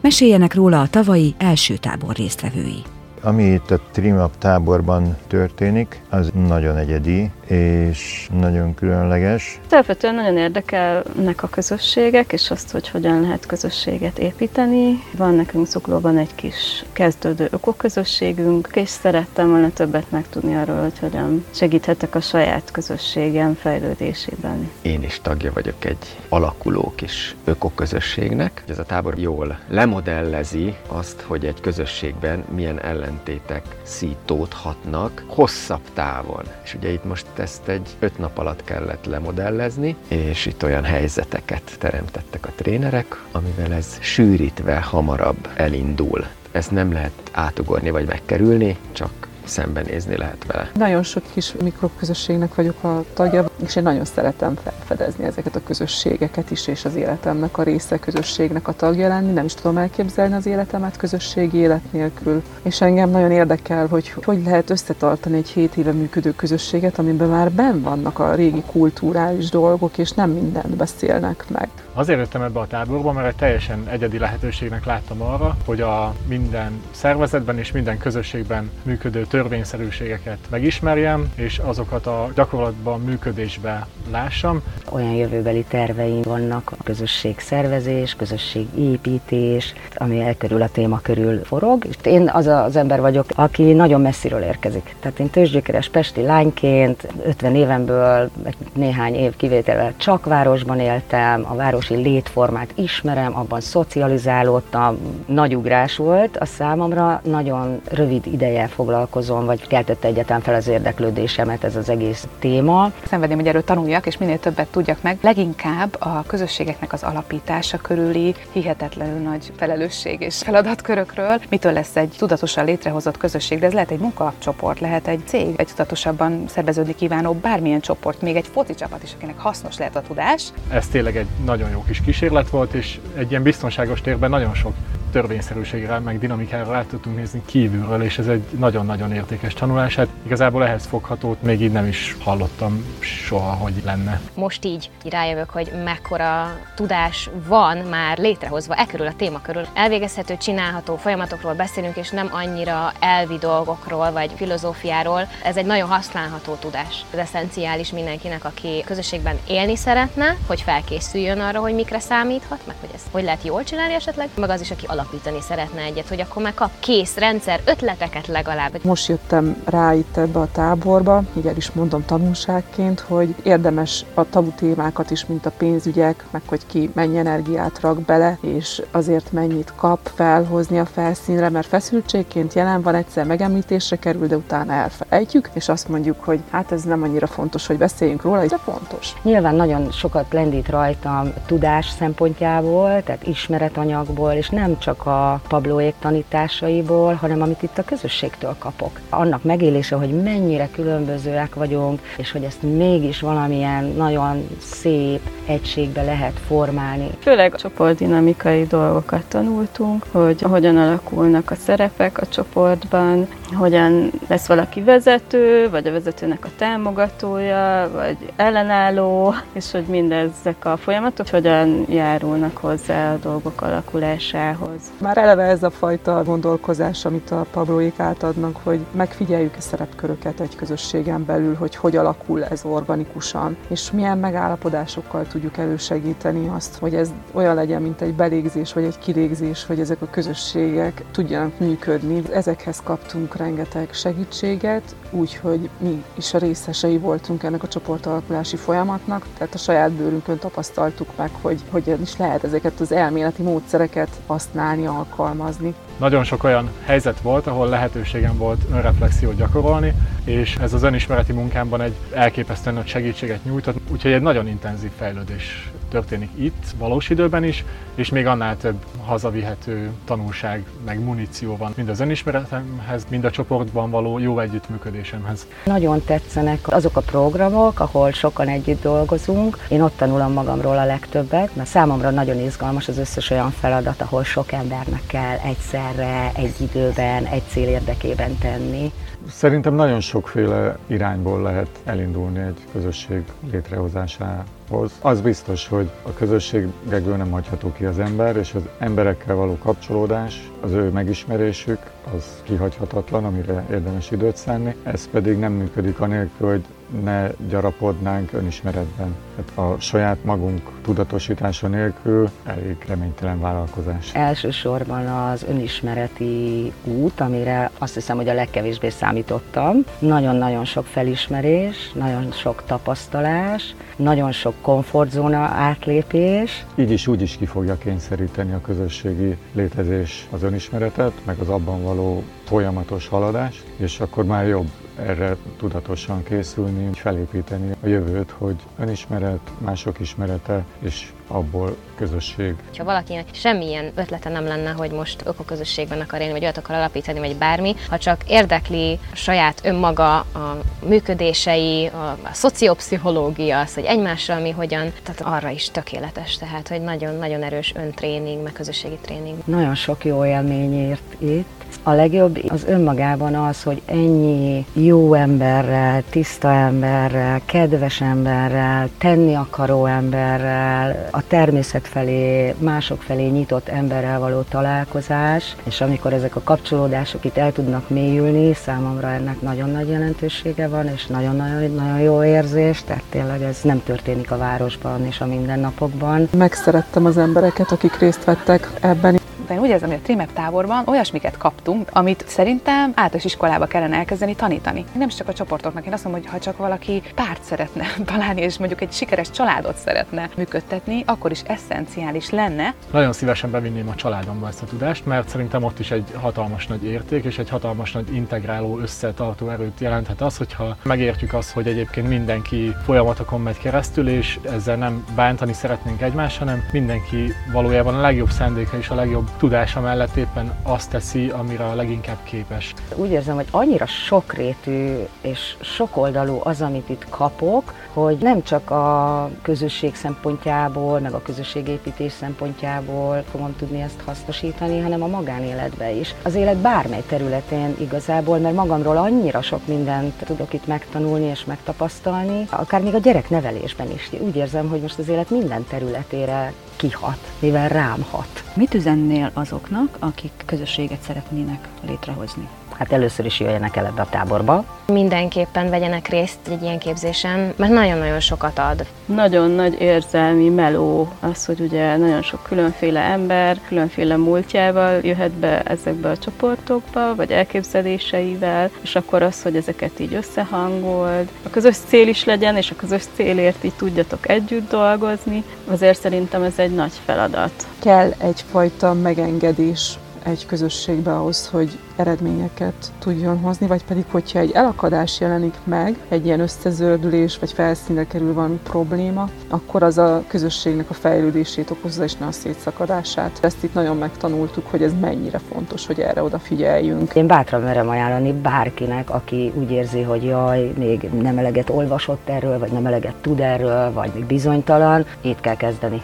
Meséljenek 0.00 0.54
róla 0.54 0.80
a 0.80 0.88
tavalyi 0.88 1.34
első 1.38 1.76
tábor 1.76 2.14
résztvevői. 2.14 2.82
Ami 3.22 3.42
itt 3.42 3.70
a 3.70 3.80
Trimap 3.92 4.38
táborban 4.38 5.16
történik, 5.26 6.00
az 6.10 6.30
nagyon 6.46 6.76
egyedi, 6.76 7.30
és 7.46 8.28
nagyon 8.38 8.74
különleges. 8.74 9.60
Alapvetően 9.70 10.14
nagyon 10.14 10.36
érdekelnek 10.36 11.42
a 11.42 11.48
közösségek, 11.48 12.32
és 12.32 12.50
azt, 12.50 12.70
hogy 12.70 12.88
hogyan 12.88 13.20
lehet 13.20 13.46
közösséget 13.46 14.18
építeni. 14.18 15.02
Van 15.16 15.34
nekünk 15.34 15.66
Szuklóban 15.66 16.18
egy 16.18 16.34
kis 16.34 16.84
kezdődő 16.92 17.48
ökoközösségünk, 17.50 18.68
és 18.74 18.88
szerettem 18.88 19.48
volna 19.48 19.70
többet 19.70 20.10
megtudni 20.10 20.56
arról, 20.56 20.80
hogy 20.80 20.98
hogyan 20.98 21.44
segíthetek 21.50 22.14
a 22.14 22.20
saját 22.20 22.70
közösségem 22.70 23.54
fejlődésében. 23.54 24.70
Én 24.82 25.02
is 25.02 25.20
tagja 25.22 25.52
vagyok 25.52 25.84
egy 25.84 26.16
alakuló 26.28 26.92
kis 26.96 27.36
ökoközösségnek. 27.44 28.62
Ez 28.68 28.78
a 28.78 28.84
tábor 28.84 29.18
jól 29.18 29.58
lemodellezi 29.68 30.74
azt, 30.88 31.20
hogy 31.20 31.44
egy 31.44 31.60
közösségben 31.60 32.44
milyen 32.54 32.80
ellentétek 32.80 33.62
szítódhatnak 33.82 35.24
hosszabb 35.26 35.82
távon. 35.94 36.42
És 36.64 36.74
ugye 36.74 36.92
itt 36.92 37.04
most 37.04 37.26
ezt 37.38 37.68
egy 37.68 37.88
öt 37.98 38.18
nap 38.18 38.38
alatt 38.38 38.64
kellett 38.64 39.04
lemodellezni, 39.04 39.96
és 40.08 40.46
itt 40.46 40.64
olyan 40.64 40.84
helyzeteket 40.84 41.76
teremtettek 41.78 42.46
a 42.46 42.52
trénerek, 42.56 43.22
amivel 43.32 43.72
ez 43.72 43.96
sűrítve 44.00 44.80
hamarabb 44.80 45.48
elindul. 45.54 46.26
Ezt 46.52 46.70
nem 46.70 46.92
lehet 46.92 47.12
átugorni 47.32 47.90
vagy 47.90 48.06
megkerülni, 48.06 48.76
csak 48.92 49.28
szembenézni 49.44 50.16
lehet 50.16 50.44
vele. 50.46 50.70
Nagyon 50.74 51.02
sok 51.02 51.22
kis 51.32 51.54
mikroközösségnek 51.62 52.54
vagyok 52.54 52.84
a 52.84 53.04
tagja, 53.14 53.44
és 53.64 53.76
én 53.76 53.82
nagyon 53.82 54.04
szeretem 54.04 54.54
felfedezni 54.62 55.24
ezeket 55.24 55.56
a 55.56 55.62
közösségeket 55.64 56.50
is, 56.50 56.66
és 56.66 56.84
az 56.84 56.94
életemnek 56.94 57.58
a 57.58 57.62
része 57.62 57.98
közösségnek 57.98 58.68
a 58.68 58.72
tagja 58.72 59.08
lenni. 59.08 59.32
Nem 59.32 59.44
is 59.44 59.54
tudom 59.54 59.76
elképzelni 59.76 60.34
az 60.34 60.46
életemet 60.46 60.96
közösségi 60.96 61.58
élet 61.58 61.92
nélkül. 61.92 62.42
És 62.62 62.80
engem 62.80 63.10
nagyon 63.10 63.30
érdekel, 63.30 63.86
hogy 63.86 64.08
hogy 64.24 64.42
lehet 64.44 64.70
összetartani 64.70 65.36
egy 65.36 65.48
hét 65.48 65.76
éve 65.76 65.92
működő 65.92 66.34
közösséget, 66.34 66.98
amiben 66.98 67.28
már 67.28 67.50
ben 67.50 67.82
vannak 67.82 68.18
a 68.18 68.34
régi 68.34 68.62
kulturális 68.66 69.48
dolgok, 69.50 69.98
és 69.98 70.10
nem 70.10 70.30
mindent 70.30 70.76
beszélnek 70.76 71.44
meg. 71.48 71.68
Azért 71.92 72.18
jöttem 72.18 72.42
ebbe 72.42 72.60
a 72.60 72.66
táborba, 72.66 73.12
mert 73.12 73.26
egy 73.26 73.36
teljesen 73.36 73.88
egyedi 73.88 74.18
lehetőségnek 74.18 74.84
láttam 74.84 75.22
arra, 75.22 75.56
hogy 75.64 75.80
a 75.80 76.14
minden 76.28 76.82
szervezetben 76.90 77.58
és 77.58 77.72
minden 77.72 77.98
közösségben 77.98 78.70
működő 78.82 79.26
törvényszerűségeket 79.34 80.38
megismerjem, 80.50 81.32
és 81.34 81.58
azokat 81.58 82.06
a 82.06 82.30
gyakorlatban 82.34 83.00
működésbe 83.00 83.86
lássam. 84.10 84.62
Olyan 84.90 85.14
jövőbeli 85.14 85.64
terveim 85.68 86.22
vannak, 86.22 86.72
a 86.78 86.82
közösség 86.82 88.66
építés, 88.76 89.74
ami 89.94 90.20
elkörül 90.20 90.62
a 90.62 90.68
téma 90.68 91.00
körül 91.02 91.44
forog. 91.44 91.84
Én 92.04 92.30
az 92.32 92.46
az 92.46 92.76
ember 92.76 93.00
vagyok, 93.00 93.26
aki 93.34 93.72
nagyon 93.72 94.00
messziről 94.00 94.42
érkezik. 94.42 94.96
Tehát 95.00 95.18
én 95.18 95.30
tőzsgyökeres 95.30 95.88
pesti 95.88 96.22
lányként, 96.22 97.08
50 97.24 97.54
évemből 97.54 98.30
néhány 98.72 99.14
év 99.14 99.36
kivételvel 99.36 99.92
csak 99.96 100.24
városban 100.24 100.80
éltem, 100.80 101.46
a 101.48 101.54
városi 101.54 101.94
létformát 101.94 102.72
ismerem, 102.74 103.36
abban 103.36 103.60
szocializálódtam, 103.60 104.98
nagy 105.26 105.56
ugrás 105.56 105.96
volt 105.96 106.36
a 106.36 106.44
számomra, 106.44 107.20
nagyon 107.24 107.80
rövid 107.90 108.26
ideje 108.26 108.66
foglalkozom, 108.66 109.22
vagy 109.26 109.66
keltette 109.66 110.08
egyetem 110.08 110.40
fel 110.40 110.54
az 110.54 110.68
érdeklődésemet 110.68 111.64
ez 111.64 111.76
az 111.76 111.88
egész 111.88 112.26
téma. 112.38 112.92
Szenvedném, 113.06 113.38
hogy 113.38 113.46
erről 113.46 113.64
tanuljak, 113.64 114.06
és 114.06 114.18
minél 114.18 114.38
többet 114.38 114.66
tudjak 114.66 115.02
meg. 115.02 115.18
Leginkább 115.22 115.96
a 115.98 116.24
közösségeknek 116.26 116.92
az 116.92 117.02
alapítása 117.02 117.76
körüli 117.76 118.34
hihetetlenül 118.52 119.18
nagy 119.18 119.52
felelősség 119.56 120.20
és 120.20 120.36
feladatkörökről. 120.36 121.40
Mitől 121.48 121.72
lesz 121.72 121.96
egy 121.96 122.14
tudatosan 122.18 122.64
létrehozott 122.64 123.16
közösség, 123.16 123.58
de 123.58 123.66
ez 123.66 123.72
lehet 123.72 123.90
egy 123.90 123.98
munkacsoport, 123.98 124.80
lehet 124.80 125.08
egy 125.08 125.22
cég, 125.26 125.54
egy 125.56 125.66
tudatosabban 125.66 126.44
szerveződni 126.48 126.94
kívánó 126.94 127.32
bármilyen 127.32 127.80
csoport, 127.80 128.22
még 128.22 128.36
egy 128.36 128.46
foci 128.46 128.74
csapat 128.74 129.02
is, 129.02 129.12
akinek 129.16 129.38
hasznos 129.38 129.78
lehet 129.78 129.96
a 129.96 130.00
tudás. 130.00 130.52
Ez 130.70 130.88
tényleg 130.88 131.16
egy 131.16 131.26
nagyon 131.44 131.70
jó 131.70 131.84
kis 131.86 132.00
kísérlet 132.00 132.50
volt, 132.50 132.74
és 132.74 133.00
egy 133.16 133.30
ilyen 133.30 133.42
biztonságos 133.42 134.00
térben 134.00 134.30
nagyon 134.30 134.54
sok 134.54 134.72
törvényszerűségre, 135.14 135.98
meg 135.98 136.18
dinamikára 136.18 136.72
rá 136.72 136.84
tudtunk 136.84 137.16
nézni 137.16 137.42
kívülről, 137.44 138.02
és 138.02 138.18
ez 138.18 138.26
egy 138.26 138.42
nagyon-nagyon 138.58 139.12
értékes 139.12 139.54
tanulás. 139.54 139.94
Hát 139.94 140.08
igazából 140.26 140.64
ehhez 140.64 140.86
foghatót 140.86 141.42
még 141.42 141.60
így 141.60 141.72
nem 141.72 141.86
is 141.86 142.16
hallottam 142.20 142.84
soha, 142.98 143.52
hogy 143.52 143.72
lenne. 143.84 144.20
Most 144.34 144.64
így 144.64 144.90
rájövök, 145.04 145.50
hogy 145.50 145.72
mekkora 145.84 146.58
tudás 146.74 147.30
van 147.48 147.76
már 147.78 148.18
létrehozva 148.18 148.74
e 148.74 148.86
körül 148.86 149.06
a 149.06 149.12
téma 149.16 149.40
körül. 149.40 149.66
Elvégezhető, 149.74 150.36
csinálható 150.36 150.96
folyamatokról 150.96 151.54
beszélünk, 151.54 151.96
és 151.96 152.10
nem 152.10 152.28
annyira 152.32 152.92
elvi 153.00 153.38
dolgokról 153.38 154.12
vagy 154.12 154.30
filozófiáról. 154.36 155.28
Ez 155.44 155.56
egy 155.56 155.66
nagyon 155.66 155.88
használható 155.88 156.54
tudás. 156.54 157.04
Ez 157.12 157.18
eszenciális 157.18 157.90
mindenkinek, 157.90 158.44
aki 158.44 158.82
közösségben 158.84 159.38
élni 159.48 159.76
szeretne, 159.76 160.36
hogy 160.46 160.60
felkészüljön 160.60 161.40
arra, 161.40 161.60
hogy 161.60 161.74
mikre 161.74 161.98
számíthat, 161.98 162.66
meg 162.66 162.76
hogy 162.80 162.90
ezt 162.94 163.06
hogy 163.10 163.24
lehet 163.24 163.44
jól 163.44 163.64
csinálni 163.64 163.94
esetleg, 163.94 164.28
meg 164.34 164.50
az 164.50 164.60
is, 164.60 164.70
aki 164.70 164.86
alap 164.86 165.03
alapítani 165.04 165.40
szeretne 165.40 165.82
egyet, 165.82 166.08
hogy 166.08 166.20
akkor 166.20 166.42
már 166.42 166.54
kap 166.54 166.70
kész 166.78 167.16
rendszer, 167.16 167.60
ötleteket 167.64 168.26
legalább. 168.26 168.84
Most 168.84 169.08
jöttem 169.08 169.62
rá 169.64 169.94
itt 169.94 170.16
ebbe 170.16 170.38
a 170.38 170.48
táborba, 170.52 171.22
így 171.36 171.46
el 171.46 171.56
is 171.56 171.70
mondom 171.72 172.04
tanulságként, 172.04 173.00
hogy 173.00 173.34
érdemes 173.42 174.04
a 174.14 174.28
tabu 174.28 174.50
témákat 174.50 175.10
is, 175.10 175.26
mint 175.26 175.46
a 175.46 175.50
pénzügyek, 175.50 176.24
meg 176.30 176.42
hogy 176.46 176.66
ki 176.66 176.90
mennyi 176.94 177.18
energiát 177.18 177.80
rak 177.80 178.00
bele, 178.00 178.38
és 178.40 178.82
azért 178.90 179.32
mennyit 179.32 179.72
kap 179.76 180.10
felhozni 180.14 180.78
a 180.78 180.84
felszínre, 180.84 181.48
mert 181.48 181.66
feszültségként 181.66 182.54
jelen 182.54 182.82
van, 182.82 182.94
egyszer 182.94 183.24
megemlítésre 183.26 183.96
kerül, 183.96 184.26
de 184.26 184.36
utána 184.36 184.72
elfelejtjük, 184.72 185.50
és 185.52 185.68
azt 185.68 185.88
mondjuk, 185.88 186.24
hogy 186.24 186.40
hát 186.50 186.72
ez 186.72 186.82
nem 186.82 187.02
annyira 187.02 187.26
fontos, 187.26 187.66
hogy 187.66 187.78
beszéljünk 187.78 188.22
róla, 188.22 188.42
ez 188.42 188.52
fontos. 188.64 189.12
Nyilván 189.22 189.54
nagyon 189.54 189.90
sokat 189.90 190.32
lendít 190.32 190.68
rajtam 190.68 191.32
tudás 191.46 191.88
szempontjából, 191.98 193.02
tehát 193.02 193.26
ismeretanyagból, 193.26 194.32
és 194.32 194.48
nem 194.48 194.78
csak 194.78 194.93
csak 194.94 195.06
a 195.06 195.40
Pabloék 195.48 195.94
tanításaiból, 195.98 197.14
hanem 197.14 197.42
amit 197.42 197.62
itt 197.62 197.78
a 197.78 197.84
közösségtől 197.84 198.56
kapok. 198.58 199.00
Annak 199.10 199.42
megélése, 199.42 199.96
hogy 199.96 200.22
mennyire 200.22 200.68
különbözőek 200.72 201.54
vagyunk, 201.54 202.00
és 202.16 202.32
hogy 202.32 202.42
ezt 202.42 202.62
mégis 202.62 203.20
valamilyen 203.20 203.84
nagyon 203.84 204.48
szép 204.60 205.20
egységbe 205.46 206.02
lehet 206.02 206.40
formálni. 206.46 207.08
Főleg 207.20 207.54
csoportdinamikai 207.54 208.66
dolgokat 208.66 209.24
tanultunk, 209.28 210.04
hogy 210.10 210.42
hogyan 210.42 210.76
alakulnak 210.76 211.50
a 211.50 211.54
szerepek 211.54 212.18
a 212.18 212.26
csoportban, 212.26 213.28
hogyan 213.52 214.10
lesz 214.28 214.46
valaki 214.46 214.82
vezető, 214.82 215.70
vagy 215.70 215.86
a 215.86 215.92
vezetőnek 215.92 216.44
a 216.44 216.48
támogatója, 216.58 217.90
vagy 217.92 218.16
ellenálló, 218.36 219.34
és 219.52 219.70
hogy 219.70 219.84
mindezek 219.86 220.64
a 220.64 220.76
folyamatok 220.76 221.28
hogyan 221.28 221.84
járulnak 221.88 222.56
hozzá 222.56 223.12
a 223.12 223.16
dolgok 223.16 223.62
alakulásához. 223.62 224.83
Már 224.98 225.18
eleve 225.18 225.42
ez 225.42 225.62
a 225.62 225.70
fajta 225.70 226.22
gondolkozás, 226.24 227.04
amit 227.04 227.30
a 227.30 227.46
Pabloék 227.50 227.98
átadnak, 227.98 228.56
hogy 228.62 228.80
megfigyeljük 228.90 229.54
a 229.58 229.60
szerepköröket 229.60 230.40
egy 230.40 230.56
közösségen 230.56 231.24
belül, 231.24 231.54
hogy 231.54 231.76
hogy 231.76 231.96
alakul 231.96 232.44
ez 232.44 232.64
organikusan, 232.64 233.56
és 233.68 233.90
milyen 233.90 234.18
megállapodásokkal 234.18 235.26
tudjuk 235.26 235.56
elősegíteni 235.56 236.48
azt, 236.48 236.78
hogy 236.78 236.94
ez 236.94 237.12
olyan 237.32 237.54
legyen, 237.54 237.82
mint 237.82 238.00
egy 238.00 238.14
belégzés 238.14 238.72
vagy 238.72 238.84
egy 238.84 238.98
kilégzés, 238.98 239.66
hogy 239.66 239.80
ezek 239.80 240.02
a 240.02 240.10
közösségek 240.10 241.04
tudjanak 241.10 241.58
működni. 241.58 242.22
Ezekhez 242.32 242.80
kaptunk 242.84 243.36
rengeteg 243.36 243.92
segítséget, 243.92 244.94
úgyhogy 245.10 245.70
mi 245.78 246.04
is 246.14 246.34
a 246.34 246.38
részesei 246.38 246.98
voltunk 246.98 247.42
ennek 247.42 247.62
a 247.62 247.68
csoportalakulási 247.68 248.56
folyamatnak, 248.56 249.26
tehát 249.38 249.54
a 249.54 249.58
saját 249.58 249.92
bőrünkön 249.92 250.38
tapasztaltuk 250.38 251.08
meg, 251.16 251.30
hogy 251.40 251.60
hogyan 251.70 252.00
is 252.00 252.16
lehet 252.16 252.44
ezeket 252.44 252.80
az 252.80 252.92
elméleti 252.92 253.42
módszereket 253.42 254.08
használni, 254.26 254.62
alkalmazni. 254.86 255.74
Nagyon 255.96 256.24
sok 256.24 256.44
olyan 256.44 256.70
helyzet 256.84 257.20
volt, 257.20 257.46
ahol 257.46 257.68
lehetőségem 257.68 258.36
volt 258.36 258.60
önreflexiót 258.72 259.36
gyakorolni, 259.36 259.94
és 260.24 260.56
ez 260.60 260.72
az 260.72 260.82
önismereti 260.82 261.32
munkámban 261.32 261.80
egy 261.80 261.94
elképesztően 262.12 262.74
nagy 262.74 262.86
segítséget 262.86 263.44
nyújtott, 263.44 263.76
úgyhogy 263.92 264.12
egy 264.12 264.22
nagyon 264.22 264.48
intenzív 264.48 264.90
fejlődés 264.96 265.70
történik 265.94 266.30
itt, 266.34 266.64
valós 266.78 267.10
időben 267.10 267.44
is, 267.44 267.64
és 267.94 268.08
még 268.08 268.26
annál 268.26 268.56
több 268.56 268.84
hazavihető 269.04 269.90
tanulság, 270.04 270.64
meg 270.84 271.04
muníció 271.04 271.56
van 271.56 271.72
mind 271.76 271.88
az 271.88 272.00
önismeretemhez, 272.00 273.06
mind 273.10 273.24
a 273.24 273.30
csoportban 273.30 273.90
való 273.90 274.18
jó 274.18 274.38
együttműködésemhez. 274.38 275.46
Nagyon 275.64 276.02
tetszenek 276.04 276.72
azok 276.72 276.96
a 276.96 277.00
programok, 277.00 277.80
ahol 277.80 278.12
sokan 278.12 278.48
együtt 278.48 278.82
dolgozunk. 278.82 279.58
Én 279.68 279.82
ott 279.82 279.96
tanulom 279.96 280.32
magamról 280.32 280.78
a 280.78 280.84
legtöbbet, 280.84 281.56
mert 281.56 281.68
számomra 281.68 282.10
nagyon 282.10 282.38
izgalmas 282.38 282.88
az 282.88 282.98
összes 282.98 283.30
olyan 283.30 283.50
feladat, 283.50 284.00
ahol 284.00 284.24
sok 284.24 284.52
embernek 284.52 285.02
kell 285.06 285.36
egyszerre, 285.36 286.30
egy 286.34 286.60
időben, 286.60 287.24
egy 287.24 287.42
cél 287.48 287.68
érdekében 287.68 288.38
tenni. 288.38 288.92
Szerintem 289.28 289.74
nagyon 289.74 290.00
sokféle 290.00 290.78
irányból 290.86 291.42
lehet 291.42 291.68
elindulni 291.84 292.38
egy 292.38 292.58
közösség 292.72 293.24
létrehozásához. 293.50 294.92
Az 295.00 295.20
biztos, 295.20 295.68
hogy 295.68 295.90
a 296.02 296.12
közösségekből 296.12 297.16
nem 297.16 297.30
hagyható 297.30 297.72
ki 297.72 297.84
az 297.84 297.98
ember, 297.98 298.36
és 298.36 298.54
az 298.54 298.62
emberekkel 298.78 299.34
való 299.34 299.58
kapcsolódás, 299.58 300.50
az 300.60 300.72
ő 300.72 300.88
megismerésük, 300.90 301.78
az 302.16 302.42
kihagyhatatlan, 302.42 303.24
amire 303.24 303.64
érdemes 303.70 304.10
időt 304.10 304.36
szánni. 304.36 304.74
Ez 304.82 305.08
pedig 305.08 305.38
nem 305.38 305.52
működik 305.52 306.00
anélkül, 306.00 306.48
hogy 306.48 306.64
ne 307.02 307.30
gyarapodnánk 307.48 308.32
önismeretben. 308.32 309.14
Tehát 309.36 309.72
a 309.72 309.80
saját 309.80 310.24
magunk 310.24 310.70
tudatosítása 310.82 311.66
nélkül 311.68 312.30
elég 312.44 312.76
reménytelen 312.86 313.40
vállalkozás. 313.40 314.14
Elsősorban 314.14 315.06
az 315.06 315.44
önismereti 315.48 316.72
út, 316.84 317.20
amire 317.20 317.70
azt 317.78 317.94
hiszem, 317.94 318.16
hogy 318.16 318.28
a 318.28 318.34
legkevésbé 318.34 318.88
számítottam. 318.88 319.76
Nagyon-nagyon 319.98 320.64
sok 320.64 320.86
felismerés, 320.86 321.92
nagyon 321.92 322.32
sok 322.32 322.62
tapasztalás, 322.66 323.74
nagyon 323.96 324.32
sok 324.32 324.54
komfortzóna 324.60 325.38
átlépés. 325.38 326.64
Így 326.74 326.90
is 326.90 327.06
úgy 327.06 327.22
is 327.22 327.36
ki 327.36 327.46
fogja 327.46 327.78
kényszeríteni 327.78 328.52
a 328.52 328.60
közösségi 328.60 329.36
létezés 329.52 330.26
az 330.30 330.42
önismeretet, 330.42 331.12
meg 331.24 331.38
az 331.38 331.48
abban 331.48 331.82
való 331.82 332.22
folyamatos 332.44 333.08
haladás, 333.08 333.62
és 333.76 334.00
akkor 334.00 334.24
már 334.24 334.46
jobb 334.46 334.70
erre 334.98 335.36
tudatosan 335.56 336.22
készülni, 336.22 336.94
felépíteni 336.94 337.74
a 337.82 337.86
jövőt, 337.86 338.30
hogy 338.38 338.56
önismeret, 338.78 339.50
mások 339.58 340.00
ismerete 340.00 340.64
és 340.78 341.12
abból 341.26 341.76
közösség. 341.96 342.54
Ha 342.76 342.84
valakinek 342.84 343.24
semmilyen 343.32 343.92
ötlete 343.94 344.28
nem 344.28 344.44
lenne, 344.44 344.70
hogy 344.70 344.90
most 344.90 345.26
ökoközösségben 345.26 346.00
akar 346.00 346.20
élni, 346.20 346.32
vagy 346.32 346.42
olyat 346.42 346.56
akar 346.56 346.76
alapítani, 346.76 347.18
vagy 347.18 347.36
bármi, 347.36 347.74
ha 347.88 347.98
csak 347.98 348.20
érdekli 348.26 348.98
saját 349.12 349.60
önmaga, 349.64 350.16
a 350.18 350.58
működései, 350.86 351.86
a, 351.86 352.10
a 352.10 352.30
szociopszichológia, 352.32 353.60
az, 353.60 353.74
hogy 353.74 353.84
egymással 353.84 354.40
mi 354.40 354.50
hogyan, 354.50 354.92
tehát 355.02 355.20
arra 355.20 355.48
is 355.48 355.70
tökéletes, 355.70 356.36
tehát 356.36 356.68
hogy 356.68 356.80
nagyon-nagyon 356.80 357.42
erős 357.42 357.72
öntréning, 357.76 358.42
meg 358.42 358.52
közösségi 358.52 358.98
tréning. 359.00 359.36
Nagyon 359.44 359.74
sok 359.74 360.04
jó 360.04 360.24
élmény 360.24 360.74
ért 360.74 361.20
itt. 361.20 361.63
A 361.82 361.92
legjobb 361.92 362.38
az 362.48 362.64
önmagában 362.66 363.34
az, 363.34 363.62
hogy 363.62 363.82
ennyi 363.86 364.66
jó 364.72 365.14
emberrel, 365.14 366.02
tiszta 366.10 366.52
emberrel, 366.52 367.40
kedves 367.44 368.00
emberrel, 368.00 368.88
tenni 368.98 369.34
akaró 369.34 369.86
emberrel, 369.86 371.08
a 371.10 371.26
természet 371.26 371.86
felé, 371.86 372.54
mások 372.58 373.02
felé 373.02 373.26
nyitott 373.26 373.68
emberrel 373.68 374.18
való 374.18 374.40
találkozás, 374.40 375.56
és 375.64 375.80
amikor 375.80 376.12
ezek 376.12 376.36
a 376.36 376.40
kapcsolódások 376.44 377.24
itt 377.24 377.36
el 377.36 377.52
tudnak 377.52 377.88
mélyülni, 377.88 378.54
számomra 378.54 379.10
ennek 379.10 379.40
nagyon 379.40 379.70
nagy 379.70 379.88
jelentősége 379.88 380.68
van, 380.68 380.86
és 380.86 381.06
nagyon-nagyon 381.06 382.00
jó 382.00 382.24
érzés, 382.24 382.82
tehát 382.82 383.02
tényleg 383.08 383.42
ez 383.42 383.58
nem 383.62 383.82
történik 383.82 384.30
a 384.30 384.38
városban 384.38 385.06
és 385.06 385.20
a 385.20 385.26
mindennapokban. 385.26 386.28
Megszerettem 386.36 387.04
az 387.04 387.18
embereket, 387.18 387.72
akik 387.72 387.98
részt 387.98 388.24
vettek 388.24 388.70
ebben 388.80 389.22
de 389.46 389.54
én 389.54 389.60
úgy 389.60 389.68
érzem, 389.68 389.88
hogy 389.88 389.98
a 389.98 390.02
Trimep 390.02 390.32
táborban 390.32 390.82
olyasmiket 390.86 391.36
kaptunk, 391.36 391.88
amit 391.92 392.24
szerintem 392.26 392.92
általános 392.94 393.24
iskolába 393.24 393.66
kellene 393.66 393.96
elkezdeni 393.96 394.34
tanítani. 394.34 394.84
Nem 394.92 395.08
csak 395.08 395.28
a 395.28 395.32
csoportoknak, 395.32 395.86
én 395.86 395.92
azt 395.92 396.04
mondom, 396.04 396.22
hogy 396.22 396.30
ha 396.30 396.38
csak 396.38 396.56
valaki 396.56 397.02
párt 397.14 397.42
szeretne 397.42 397.84
találni, 398.12 398.40
és 398.40 398.58
mondjuk 398.58 398.80
egy 398.80 398.92
sikeres 398.92 399.30
családot 399.30 399.76
szeretne 399.76 400.28
működtetni, 400.36 401.02
akkor 401.06 401.30
is 401.30 401.40
eszenciális 401.46 402.30
lenne. 402.30 402.74
Nagyon 402.90 403.12
szívesen 403.12 403.50
bevinném 403.50 403.88
a 403.88 403.94
családomba 403.94 404.48
ezt 404.48 404.62
a 404.62 404.66
tudást, 404.66 405.06
mert 405.06 405.28
szerintem 405.28 405.62
ott 405.62 405.78
is 405.78 405.90
egy 405.90 406.04
hatalmas 406.20 406.66
nagy 406.66 406.84
érték, 406.84 407.24
és 407.24 407.38
egy 407.38 407.50
hatalmas 407.50 407.92
nagy 407.92 408.14
integráló, 408.14 408.78
összetartó 408.78 409.48
erőt 409.48 409.80
jelenthet 409.80 410.20
az, 410.20 410.36
hogyha 410.36 410.76
megértjük 410.82 411.32
azt, 411.34 411.50
hogy 411.50 411.66
egyébként 411.66 412.08
mindenki 412.08 412.74
folyamatokon 412.84 413.40
megy 413.40 413.58
keresztül, 413.58 414.08
és 414.08 414.38
ezzel 414.42 414.76
nem 414.76 415.04
bántani 415.14 415.52
szeretnénk 415.52 416.02
egymást, 416.02 416.38
hanem 416.38 416.64
mindenki 416.72 417.32
valójában 417.52 417.94
a 417.94 418.00
legjobb 418.00 418.30
szándéka 418.30 418.76
és 418.76 418.88
a 418.88 418.94
legjobb 418.94 419.30
tudása 419.36 419.80
mellett 419.80 420.16
éppen 420.16 420.52
azt 420.62 420.90
teszi, 420.90 421.28
amire 421.28 421.64
a 421.64 421.74
leginkább 421.74 422.18
képes. 422.22 422.74
Úgy 422.94 423.10
érzem, 423.10 423.34
hogy 423.34 423.46
annyira 423.50 423.86
sokrétű 423.86 424.94
és 425.20 425.56
sokoldalú 425.60 426.40
az, 426.42 426.60
amit 426.60 426.88
itt 426.88 427.06
kapok, 427.08 427.74
hogy 427.92 428.16
nem 428.20 428.42
csak 428.42 428.70
a 428.70 429.30
közösség 429.42 429.94
szempontjából, 429.94 431.00
meg 431.00 431.12
a 431.12 431.22
közösségépítés 431.22 432.12
szempontjából 432.12 433.24
fogom 433.30 433.56
tudni 433.56 433.80
ezt 433.80 434.00
hasznosítani, 434.04 434.80
hanem 434.80 435.02
a 435.02 435.06
magánéletbe 435.06 435.90
is. 435.90 436.14
Az 436.22 436.34
élet 436.34 436.56
bármely 436.56 437.02
területén 437.08 437.74
igazából, 437.80 438.38
mert 438.38 438.54
magamról 438.54 438.96
annyira 438.96 439.42
sok 439.42 439.66
mindent 439.66 440.14
tudok 440.24 440.52
itt 440.52 440.66
megtanulni 440.66 441.24
és 441.24 441.44
megtapasztalni, 441.44 442.46
akár 442.50 442.82
még 442.82 442.94
a 442.94 442.98
gyereknevelésben 442.98 443.90
is. 443.90 444.10
Úgy 444.18 444.36
érzem, 444.36 444.68
hogy 444.68 444.80
most 444.80 444.98
az 444.98 445.08
élet 445.08 445.30
minden 445.30 445.64
területére 445.68 446.52
kihat, 446.76 447.18
mivel 447.38 447.68
rám 447.68 448.06
hat. 448.10 448.44
Mit 448.54 448.74
üzennél 448.74 449.23
azoknak, 449.32 449.96
akik 449.98 450.32
közösséget 450.46 451.02
szeretnének 451.02 451.68
létrehozni? 451.86 452.48
Hát 452.78 452.92
először 452.92 453.24
is 453.24 453.40
jöjjenek 453.40 453.76
el 453.76 453.86
ebbe 453.86 454.02
a 454.02 454.08
táborba. 454.10 454.64
Mindenképpen 454.86 455.70
vegyenek 455.70 456.08
részt 456.08 456.38
egy 456.50 456.62
ilyen 456.62 456.78
képzésen, 456.78 457.52
mert 457.56 457.72
nagyon-nagyon 457.72 458.20
sokat 458.20 458.58
ad. 458.58 458.86
Nagyon 459.04 459.50
nagy 459.50 459.80
érzelmi 459.80 460.48
meló 460.48 461.08
az, 461.20 461.44
hogy 461.44 461.60
ugye 461.60 461.96
nagyon 461.96 462.22
sok 462.22 462.42
különféle 462.42 463.00
ember, 463.00 463.60
különféle 463.68 464.16
múltjával 464.16 465.00
jöhet 465.02 465.30
be 465.30 465.62
ezekbe 465.62 466.10
a 466.10 466.16
csoportokba, 466.16 467.14
vagy 467.14 467.30
elképzeléseivel, 467.30 468.70
és 468.82 468.96
akkor 468.96 469.22
az, 469.22 469.42
hogy 469.42 469.56
ezeket 469.56 470.00
így 470.00 470.14
összehangold, 470.14 471.28
a 471.42 471.50
közös 471.50 471.76
cél 471.86 472.08
is 472.08 472.24
legyen, 472.24 472.56
és 472.56 472.70
a 472.70 472.76
közös 472.76 473.04
célért 473.14 473.64
így 473.64 473.74
tudjatok 473.74 474.28
együtt 474.28 474.70
dolgozni, 474.70 475.44
azért 475.70 476.00
szerintem 476.00 476.42
ez 476.42 476.58
egy 476.58 476.74
nagy 476.74 476.92
feladat. 477.04 477.66
Kell 477.78 478.10
egyfajta 478.18 478.92
megengedés 478.92 479.98
egy 480.24 480.46
közösségbe 480.46 481.16
ahhoz, 481.16 481.48
hogy 481.48 481.78
eredményeket 481.96 482.92
tudjon 482.98 483.38
hozni, 483.38 483.66
vagy 483.66 483.84
pedig, 483.84 484.04
hogyha 484.10 484.38
egy 484.38 484.50
elakadás 484.50 485.20
jelenik 485.20 485.54
meg, 485.64 485.98
egy 486.08 486.24
ilyen 486.24 486.40
összezördülés, 486.40 487.38
vagy 487.38 487.52
felszínre 487.52 488.06
kerül 488.06 488.34
van 488.34 488.60
probléma, 488.62 489.28
akkor 489.48 489.82
az 489.82 489.98
a 489.98 490.22
közösségnek 490.26 490.90
a 490.90 490.94
fejlődését 490.94 491.70
okozza, 491.70 492.04
és 492.04 492.14
ne 492.14 492.26
a 492.26 492.32
szétszakadását. 492.32 493.38
Ezt 493.42 493.62
itt 493.64 493.74
nagyon 493.74 493.96
megtanultuk, 493.96 494.66
hogy 494.70 494.82
ez 494.82 494.92
mennyire 495.00 495.38
fontos, 495.52 495.86
hogy 495.86 496.00
erre 496.00 496.22
odafigyeljünk. 496.22 497.14
Én 497.14 497.26
bátran 497.26 497.62
merem 497.62 497.88
ajánlani 497.88 498.32
bárkinek, 498.32 499.10
aki 499.10 499.52
úgy 499.54 499.70
érzi, 499.70 500.02
hogy 500.02 500.24
jaj, 500.24 500.72
még 500.78 501.10
nem 501.20 501.38
eleget 501.38 501.70
olvasott 501.70 502.28
erről, 502.28 502.58
vagy 502.58 502.72
nem 502.72 502.86
eleget 502.86 503.14
tud 503.20 503.40
erről, 503.40 503.92
vagy 503.92 504.10
még 504.14 504.24
bizonytalan, 504.24 505.06
itt 505.20 505.40
kell 505.40 505.56
kezdeni. 505.56 506.02